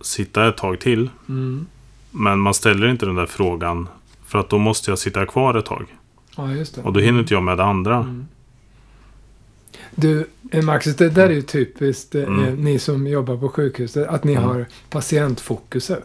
sitta 0.00 0.48
ett 0.48 0.56
tag 0.56 0.80
till. 0.80 1.10
mm. 1.28 1.66
Men 2.10 2.38
man 2.38 2.54
ställer 2.54 2.86
inte 2.88 3.06
den 3.06 3.14
där 3.14 3.26
frågan. 3.26 3.88
För 4.26 4.38
att 4.38 4.48
då 4.50 4.58
måste 4.58 4.90
jag 4.90 4.98
sitta 4.98 5.26
kvar 5.26 5.54
ett 5.54 5.64
tag. 5.66 5.86
Ja, 6.36 6.52
just 6.52 6.74
det. 6.74 6.82
Och 6.82 6.92
då 6.92 7.00
hinner 7.00 7.20
inte 7.20 7.34
jag 7.34 7.42
med 7.42 7.56
det 7.58 7.64
andra. 7.64 7.96
Mm. 7.96 8.26
Du, 9.94 10.26
eh, 10.50 10.64
Max, 10.64 10.86
det 10.96 11.10
där 11.10 11.26
är 11.28 11.32
ju 11.32 11.42
typiskt 11.42 12.14
eh, 12.14 12.22
Mm. 12.22 12.54
ni 12.64 12.78
som 12.78 13.06
jobbar 13.06 13.36
på 13.36 13.48
sjukhuset, 13.48 14.08
att 14.08 14.24
ni 14.24 14.32
Mm. 14.32 14.44
har 14.44 14.66
patientfokuset. 14.90 16.04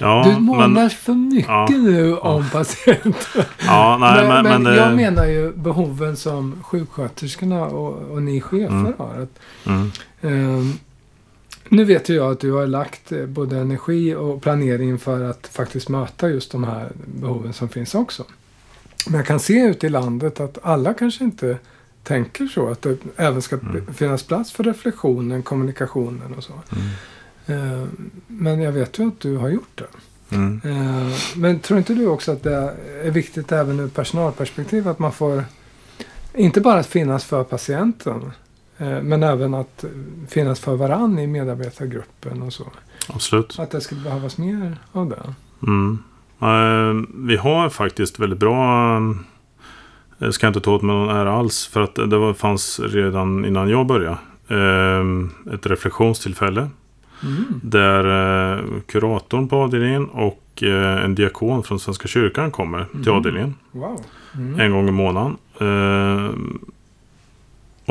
Ja, 0.00 0.24
du 0.34 0.40
månar 0.40 0.68
men, 0.68 0.90
för 0.90 1.12
mycket 1.12 1.48
Ja. 1.48 1.66
nu 1.70 2.16
om 2.16 2.44
patienten. 2.52 3.12
ja, 3.66 3.96
nej, 4.00 4.28
men, 4.28 4.62
men, 4.62 4.74
jag 4.74 4.90
det- 4.90 4.96
menar 4.96 5.26
ju 5.26 5.52
behoven 5.52 6.16
som 6.16 6.62
sjuksköterskorna 6.62 7.64
och, 7.64 8.10
och 8.10 8.22
ni 8.22 8.40
chefer 8.40 8.66
Mm. 8.74 8.92
har. 8.98 9.14
Att, 9.22 9.38
mm, 9.66 9.90
ehm, 10.22 10.72
nu 11.68 11.84
vet 11.84 12.08
ju 12.08 12.14
jag 12.14 12.32
att 12.32 12.40
du 12.40 12.52
har 12.52 12.66
lagt 12.66 13.12
eh, 13.12 13.26
både 13.26 13.58
energi 13.58 14.14
och 14.14 14.42
planering 14.42 14.98
för 14.98 15.30
att 15.30 15.46
faktiskt 15.52 15.88
möta 15.88 16.28
just 16.28 16.52
de 16.52 16.64
här 16.64 16.88
behoven 17.20 17.52
som 17.52 17.68
finns 17.68 17.94
också. 17.94 18.24
Men 19.06 19.14
jag 19.16 19.26
kan 19.26 19.40
se 19.40 19.60
ute 19.60 19.86
i 19.86 19.90
landet 19.90 20.40
att 20.40 20.58
alla 20.62 20.94
kanske 20.94 21.24
inte 21.24 21.58
tänker 22.02 22.46
så. 22.46 22.68
Att 22.68 22.82
det 22.82 22.96
även 23.16 23.42
ska 23.42 23.56
Mm. 23.56 23.94
finnas 23.94 24.22
plats 24.22 24.52
för 24.52 24.64
reflektionen, 24.64 25.42
kommunikationen 25.42 26.34
och 26.36 26.44
så. 26.44 26.52
Ehm, 27.46 28.10
men 28.26 28.60
jag 28.60 28.72
vet 28.72 28.98
ju 28.98 29.08
att 29.08 29.20
du 29.20 29.36
har 29.36 29.48
gjort 29.48 29.82
det. 30.28 30.36
mm. 30.36 30.60
Eh, 30.64 31.12
Men 31.36 31.58
tror 31.60 31.78
inte 31.78 31.94
du 31.94 32.06
också 32.06 32.32
att 32.32 32.42
det 32.42 32.74
är 33.04 33.10
viktigt 33.10 33.52
även 33.52 33.80
ur 33.80 33.88
personalperspektiv 33.88 34.88
att 34.88 34.98
man 34.98 35.12
får 35.12 35.44
inte 36.34 36.60
bara 36.60 36.78
att 36.78 36.86
finnas 36.86 37.24
för 37.24 37.44
patienten 37.44 38.32
eh, 38.78 39.02
men 39.02 39.22
även 39.22 39.54
att 39.54 39.84
finnas 40.28 40.60
för 40.60 40.76
varann 40.76 41.18
i 41.18 41.26
medarbetargruppen 41.26 42.42
och 42.42 42.52
så. 42.52 42.64
Absolut. 43.08 43.58
Att 43.58 43.70
det 43.70 43.80
skulle 43.80 44.00
behövas 44.00 44.38
mer 44.38 44.76
av 44.92 45.08
det. 45.08 45.34
Mm. 45.66 45.98
Eh, 46.40 47.06
vi 47.14 47.36
har 47.36 47.68
faktiskt 47.68 48.18
väldigt 48.18 48.38
bra... 48.38 49.00
Jag 50.18 50.34
ska 50.34 50.46
inte 50.48 50.60
ta 50.60 50.74
åt 50.74 50.82
mig 50.82 50.96
någon 50.96 51.16
ära 51.16 51.32
alls. 51.32 51.66
För 51.66 51.80
att 51.80 51.94
det 51.94 52.34
fanns 52.34 52.80
redan 52.80 53.44
innan 53.44 53.68
jag 53.68 53.86
började. 53.86 54.18
eh, 54.48 55.54
ett 55.54 55.66
reflektionstillfälle. 55.66 56.68
Mm. 57.22 57.60
Där 57.62 58.04
eh, 58.58 58.64
kuratorn 58.86 59.48
på 59.48 59.56
avdelningen 59.56 60.08
och 60.08 60.62
eh, 60.62 61.04
en 61.04 61.14
diakon 61.14 61.62
från 61.62 61.80
Svenska 61.80 62.08
kyrkan 62.08 62.50
kommer 62.50 62.84
till 62.84 62.98
Mhm. 63.00 63.14
avdelningen. 63.16 63.54
Wow. 63.72 64.00
Mm. 64.34 64.60
En 64.60 64.72
gång 64.72 64.88
i 64.88 64.92
månaden. 64.92 65.36
Eh, 65.60 66.30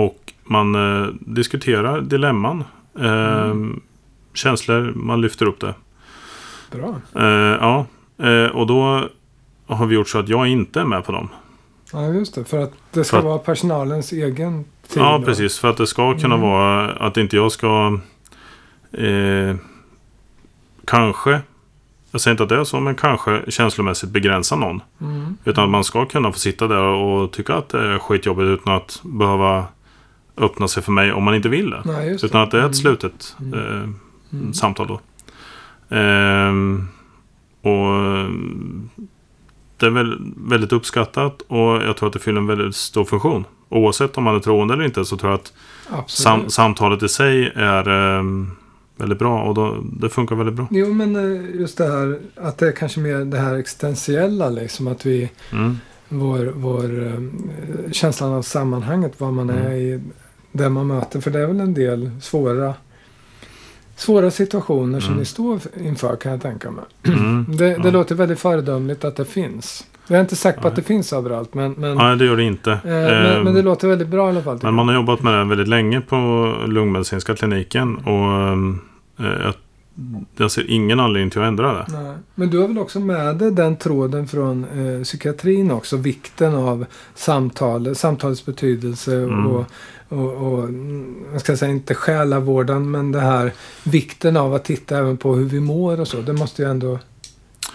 och 0.03 0.33
man 0.43 0.75
eh, 0.75 1.07
diskuterar 1.19 2.01
dilemman. 2.01 2.63
Eh, 2.99 3.41
Mm. 3.45 3.79
Känslor, 4.33 4.93
man 4.95 5.21
lyfter 5.21 5.45
upp 5.45 5.59
det. 5.59 5.73
Bra. 6.71 6.95
Eh, 7.15 7.57
ja, 7.61 7.85
eh, 8.23 8.45
och 8.55 8.67
då 8.67 9.09
har 9.67 9.85
vi 9.85 9.95
gjort 9.95 10.09
så 10.09 10.19
att 10.19 10.29
jag 10.29 10.47
inte 10.47 10.81
är 10.81 10.85
med 10.85 11.05
på 11.05 11.11
dem. 11.11 11.29
Ja, 11.93 12.07
just 12.07 12.35
det. 12.35 12.43
För 12.45 12.59
att 12.63 12.73
det 12.91 13.03
ska 13.03 13.17
att- 13.17 13.23
vara 13.23 13.37
personalens 13.37 14.11
egen 14.11 14.63
tid. 14.87 15.01
Ja, 15.03 15.17
då. 15.17 15.25
precis. 15.25 15.59
För 15.59 15.69
att 15.69 15.77
det 15.77 15.87
ska 15.87 16.17
kunna 16.17 16.35
Mm. 16.35 16.47
vara 16.49 16.91
att 16.91 17.17
inte 17.17 17.35
jag 17.35 17.51
ska... 17.51 17.99
Eh, 18.97 19.55
kanske, 20.85 21.41
jag 22.11 22.21
säger 22.21 22.33
inte 22.33 22.43
att 22.43 22.49
det 22.49 22.59
är 22.59 22.63
så, 22.63 22.79
men 22.79 22.95
kanske 22.95 23.41
känslomässigt 23.51 24.09
begränsa 24.09 24.55
någon. 24.55 24.81
Mm. 25.01 25.37
Utan 25.45 25.63
att 25.63 25.69
man 25.69 25.83
ska 25.83 26.05
kunna 26.05 26.31
få 26.31 26.39
sitta 26.39 26.67
där 26.67 26.81
och 26.83 27.31
tycka 27.31 27.55
att 27.55 27.69
det 27.69 27.79
är 27.93 27.99
skitjobbigt 27.99 28.61
utan 28.61 28.73
att 28.75 28.99
behöva 29.03 29.65
öppna 30.37 30.67
sig 30.67 30.83
för 30.83 30.91
mig 30.91 31.13
om 31.13 31.23
man 31.23 31.35
inte 31.35 31.49
vill 31.49 31.69
det. 31.69 31.81
Nej, 31.85 32.09
just 32.09 32.23
Utan 32.23 32.41
att 32.41 32.51
det 32.51 32.57
är 32.57 32.61
Mm. 32.61 32.71
ett 32.71 32.77
slutet 32.77 33.35
Mm. 33.39 33.53
eh, 33.59 33.89
Mm. 34.33 34.53
samtal 34.53 34.87
då. 34.87 34.99
Ehm, 35.95 36.87
och 37.61 38.29
det 39.77 39.85
är 39.85 39.89
väl 39.89 40.17
väldigt 40.37 40.71
uppskattat 40.73 41.41
och 41.41 41.57
jag 41.83 41.97
tror 41.97 42.07
att 42.07 42.13
det 42.13 42.19
fyller 42.19 42.37
en 42.41 42.47
väldigt 42.47 42.75
stor 42.75 43.05
funktion. 43.05 43.45
Oavsett 43.69 44.17
om 44.17 44.23
man 44.23 44.35
är 44.35 44.39
troende 44.39 44.73
eller 44.73 44.83
inte 44.83 45.05
så 45.05 45.17
tror 45.17 45.31
jag 45.31 45.39
att 45.39 46.09
sam 46.09 46.49
samtalet 46.49 47.03
i 47.03 47.09
sig 47.09 47.51
är 47.55 47.89
ehm, 47.89 48.51
väldigt 48.97 49.19
bra 49.19 49.43
och 49.43 49.53
då, 49.53 49.77
det 49.99 50.09
funkar 50.09 50.35
väldigt 50.35 50.55
bra. 50.55 50.67
Jo, 50.71 50.93
men 50.93 51.15
eh, 51.15 51.59
just 51.59 51.77
det 51.77 51.85
här 51.91 52.19
att 52.35 52.57
det 52.57 52.67
är 52.67 52.71
kanske 52.71 52.99
mer 52.99 53.25
det 53.25 53.37
här 53.37 53.55
existentiella 53.55 54.49
liksom. 54.49 54.87
Att 54.87 55.05
vi 55.05 55.29
Mm, 55.51 55.77
vår, 56.09 56.45
vår 56.55 57.07
eh, 57.07 57.91
känslan 57.91 58.33
av 58.33 58.41
sammanhanget, 58.41 59.13
vad 59.17 59.33
man 59.33 59.49
Mm. 59.49 59.65
är 59.65 59.71
i, 59.75 59.99
där 60.51 60.69
man 60.69 60.87
möter. 60.87 61.21
För 61.21 61.31
det 61.31 61.39
är 61.39 61.47
väl 61.47 61.59
en 61.59 61.73
del 61.73 62.11
svåra, 62.21 62.73
svåra 63.95 64.31
situationer 64.31 64.99
som 64.99 65.07
Mm. 65.09 65.19
ni 65.19 65.25
står 65.25 65.59
inför 65.79 66.15
kan 66.15 66.31
jag 66.31 66.41
tänka 66.41 66.71
mig. 66.71 66.83
mm, 67.03 67.45
Det, 67.57 67.77
det 67.83 67.91
låter 67.91 68.15
väldigt 68.15 68.39
föredömligt 68.39 69.03
att 69.03 69.15
det 69.15 69.25
finns. 69.25 69.85
Jag 70.07 70.17
är 70.17 70.21
inte 70.21 70.35
säker 70.35 70.61
på 70.61 70.67
att 70.67 70.75
det 70.75 70.81
finns 70.81 71.13
överallt, 71.13 71.53
men, 71.53 71.71
men, 71.71 71.97
Nej, 71.97 72.17
det 72.17 72.25
gör 72.25 72.37
det 72.37 72.43
inte. 72.43 72.71
eh, 72.71 72.79
men, 72.83 73.43
men 73.43 73.53
det 73.53 73.59
Ehm, 73.59 73.65
låter 73.65 73.87
väldigt 73.87 74.07
bra 74.07 74.27
i 74.27 74.29
alla 74.29 74.41
fall. 74.41 74.59
Men 74.63 74.73
man 74.73 74.87
har 74.87 74.95
jobbat 74.95 75.21
med 75.23 75.33
det 75.33 75.43
väldigt 75.43 75.67
länge 75.67 76.01
på 76.01 76.15
lungmedicinska 76.67 77.35
kliniken 77.35 77.95
och 77.97 78.41
eh, 79.25 79.51
jag, 80.37 80.51
ser 80.51 80.71
ingen 80.71 80.99
anledning 80.99 81.29
till 81.29 81.41
att 81.41 81.47
ändra 81.47 81.73
det. 81.73 81.85
Nej. 81.89 82.13
Men 82.35 82.49
du 82.49 82.59
har 82.59 82.67
väl 82.67 82.77
också 82.79 82.99
med 82.99 83.35
dig 83.35 83.51
den 83.51 83.75
tråden 83.77 84.27
från 84.27 84.63
eh, 84.63 85.03
psykiatrin 85.03 85.71
också. 85.71 85.97
Vikten 85.97 86.55
av 86.55 86.85
samtal, 87.15 87.95
samtalets 87.95 88.45
betydelse 88.45 89.15
Mm. 89.15 89.47
och, 89.47 89.65
och, 90.09 90.33
och 90.33 90.69
jag 91.31 91.41
ska 91.41 91.57
säga 91.57 91.71
inte 91.71 91.95
själavården 91.95 92.91
men 92.91 93.11
det 93.11 93.19
här 93.19 93.51
vikten 93.83 94.37
av 94.37 94.53
att 94.53 94.65
titta 94.65 94.97
även 94.97 95.17
på 95.17 95.35
hur 95.35 95.45
vi 95.45 95.59
mår 95.59 95.99
och 95.99 96.07
så. 96.07 96.21
Det 96.21 96.33
måste 96.33 96.61
ju 96.61 96.69
ändå... 96.69 96.99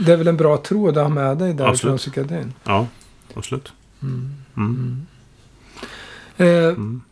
Det 0.07 0.13
är 0.13 0.17
väl 0.17 0.29
en 0.29 0.37
bra 0.37 0.57
tråd 0.57 0.99
att 0.99 1.03
ha 1.05 1.09
med 1.09 1.39
dig 1.39 1.55
där 1.55 1.75
från 1.75 1.99
psykiatrin. 1.99 2.53
Ja, 2.65 2.87
absolut. 3.35 3.73
Mm. 4.03 4.35
Mm. 4.57 5.07
Eh, 6.37 6.47
Mm. 6.47 7.03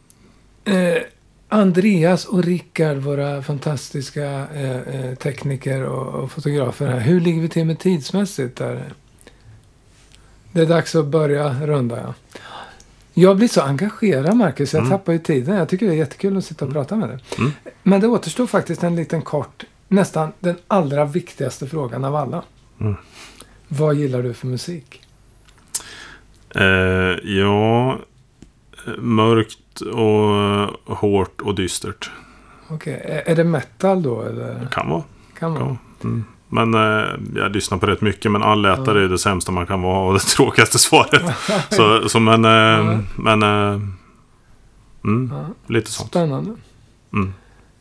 Eh, 0.64 1.02
Andreas 1.50 2.24
och 2.24 2.44
Rickard, 2.44 2.96
våra 2.96 3.42
fantastiska 3.42 4.46
eh, 4.54 4.76
eh, 4.76 5.14
tekniker 5.14 5.82
och, 5.84 6.22
och 6.22 6.30
fotografer 6.32 6.86
här. 6.86 6.98
Hur 7.00 7.20
ligger 7.20 7.40
vi 7.42 7.48
till 7.48 7.64
med 7.66 7.78
tidsmässigt? 7.78 8.56
Där? 8.58 8.92
Det 10.52 10.60
är 10.60 10.66
dags 10.66 10.94
att 10.94 11.06
börja 11.06 11.66
runda, 11.66 11.98
ja. 12.00 12.14
Jag 13.14 13.36
blir 13.36 13.48
så 13.48 13.60
engagerad 13.60 14.36
Marcus, 14.36 14.72
jag 14.72 14.80
Mm. 14.80 14.90
tappar 14.90 15.12
ju 15.12 15.18
tiden. 15.18 15.56
Jag 15.56 15.68
tycker 15.68 15.86
det 15.86 15.92
är 15.92 15.96
jättekul 15.96 16.36
att 16.36 16.44
sitta 16.44 16.64
och 16.64 16.72
prata 16.72 16.96
med 16.96 17.08
dig. 17.08 17.18
Mm. 17.38 17.52
Men 17.82 18.00
det 18.00 18.08
återstår 18.08 18.46
faktiskt 18.46 18.82
en 18.82 18.96
liten 18.96 19.22
kort, 19.22 19.64
nästan 19.88 20.32
den 20.40 20.56
allra 20.68 21.04
viktigaste 21.04 21.66
frågan 21.66 22.04
av 22.04 22.16
alla. 22.16 22.42
Mm. 22.80 22.96
Vad 23.68 23.94
gillar 23.94 24.22
du 24.22 24.34
för 24.34 24.46
musik? 24.46 25.02
Eh, 26.54 26.62
ja, 27.30 27.98
eh, 28.86 28.92
mörkt 28.98 29.80
och 29.80 30.96
hårt 30.96 31.40
och 31.40 31.54
dystert. 31.54 32.10
Okej, 32.68 33.02
är- 33.04 33.32
är 33.32 33.36
det 33.36 33.44
metal 33.44 34.02
då? 34.02 34.22
Eller? 34.22 34.68
Kan 34.70 34.88
vara. 34.88 35.02
Kan 35.38 35.52
vara. 35.54 35.64
vara. 35.64 35.76
Mm. 36.04 36.24
Men 36.48 36.74
eh, 36.74 37.10
jag 37.34 37.52
lyssnar 37.52 37.78
på 37.78 37.86
rätt 37.86 38.00
mycket. 38.00 38.32
Men 38.32 38.42
allätare 38.42 39.04
är 39.04 39.08
det 39.08 39.18
sämsta 39.18 39.52
man 39.52 39.66
kan 39.66 39.82
vara 39.82 40.06
och 40.08 40.14
det 40.14 40.20
tråkigaste 40.36 40.78
svaret. 40.78 41.22
så, 41.70 42.08
så 42.08 42.20
men, 42.20 42.44
eh, 42.44 42.50
Ja. 42.50 42.98
men 43.16 43.42
eh, 43.42 43.80
mm, 45.04 45.32
Ja. 45.34 45.46
lite 45.74 45.90
sånt. 45.90 46.08
Spännande. 46.10 46.54
Mm. 47.12 47.32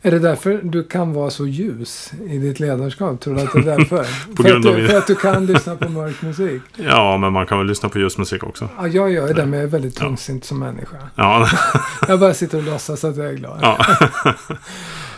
Är 0.02 0.10
det 0.10 0.18
därför 0.18 0.60
du 0.62 0.84
kan 0.84 1.12
vara 1.12 1.30
så 1.30 1.46
ljus 1.46 2.12
i 2.28 2.38
ditt 2.38 2.60
ledarskap? 2.60 3.20
Tror 3.20 3.34
du 3.34 3.40
att 3.40 3.52
det 3.52 3.58
är 3.58 3.62
därför? 3.78 3.96
På 4.36 4.42
för, 4.42 4.48
grund 4.48 4.66
att 4.66 4.70
av 4.70 4.76
du, 4.76 4.82
min- 4.82 4.90
för 4.90 4.98
att 4.98 5.06
du 5.06 5.14
kan 5.14 5.46
lyssna 5.46 5.76
på 5.76 5.88
mörk 5.88 6.22
musik? 6.22 6.62
Ja, 6.76 7.16
men 7.16 7.32
man 7.32 7.46
kan 7.46 7.58
väl 7.58 7.66
lyssna 7.66 7.88
på 7.88 7.98
just 7.98 8.18
musik 8.18 8.42
också. 8.44 8.68
Ja, 8.78 8.86
jag 8.88 9.12
gör 9.12 9.34
det, 9.34 9.46
men 9.46 9.52
jag 9.52 9.62
är 9.62 9.66
väldigt 9.70 9.94
Ja. 9.96 10.00
trångsynt 10.00 10.44
som 10.44 10.58
människa. 10.58 10.96
Ja, 11.14 11.48
Jag 12.08 12.20
bara 12.20 12.34
sitter 12.34 12.58
och 12.58 12.64
låtsas 12.64 13.04
att 13.04 13.16
jag 13.16 13.26
är 13.26 13.32
glad. 13.34 13.58
ja, 13.62 13.86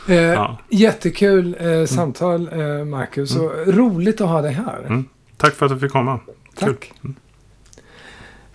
Eh, 0.09 0.17
ja. 0.17 0.59
Jättekul 0.69 1.57
eh, 1.61 1.85
samtal, 1.87 2.49
eh, 2.53 2.85
Marcus. 2.85 3.37
Och 3.37 3.53
roligt 3.67 4.21
att 4.21 4.29
ha 4.29 4.43
dig 4.43 4.53
här. 4.53 4.79
Mm. 4.87 5.05
Tack 5.37 5.55
för 5.55 5.67
att 5.67 5.73
du 5.73 5.79
fick 5.79 5.93
komma. 5.93 6.21
Kul. 6.61 6.77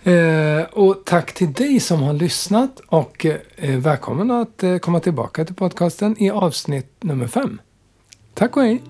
Eh, 0.06 0.62
och 0.62 1.04
tack 1.04 1.34
till 1.34 1.52
dig 1.52 1.80
som 1.80 2.02
har 2.02 2.12
lyssnat. 2.12 2.80
Och 2.86 3.26
eh, 3.26 3.78
välkommen 3.78 4.30
att 4.30 4.62
eh, 4.62 4.78
komma 4.78 5.00
tillbaka 5.00 5.44
till 5.44 5.54
podcasten 5.54 6.16
i 6.22 6.30
avsnitt 6.30 7.02
nummer 7.02 7.26
fem. 7.26 7.60
Tack 8.34 8.56
och 8.56 8.62
hej. 8.62 8.82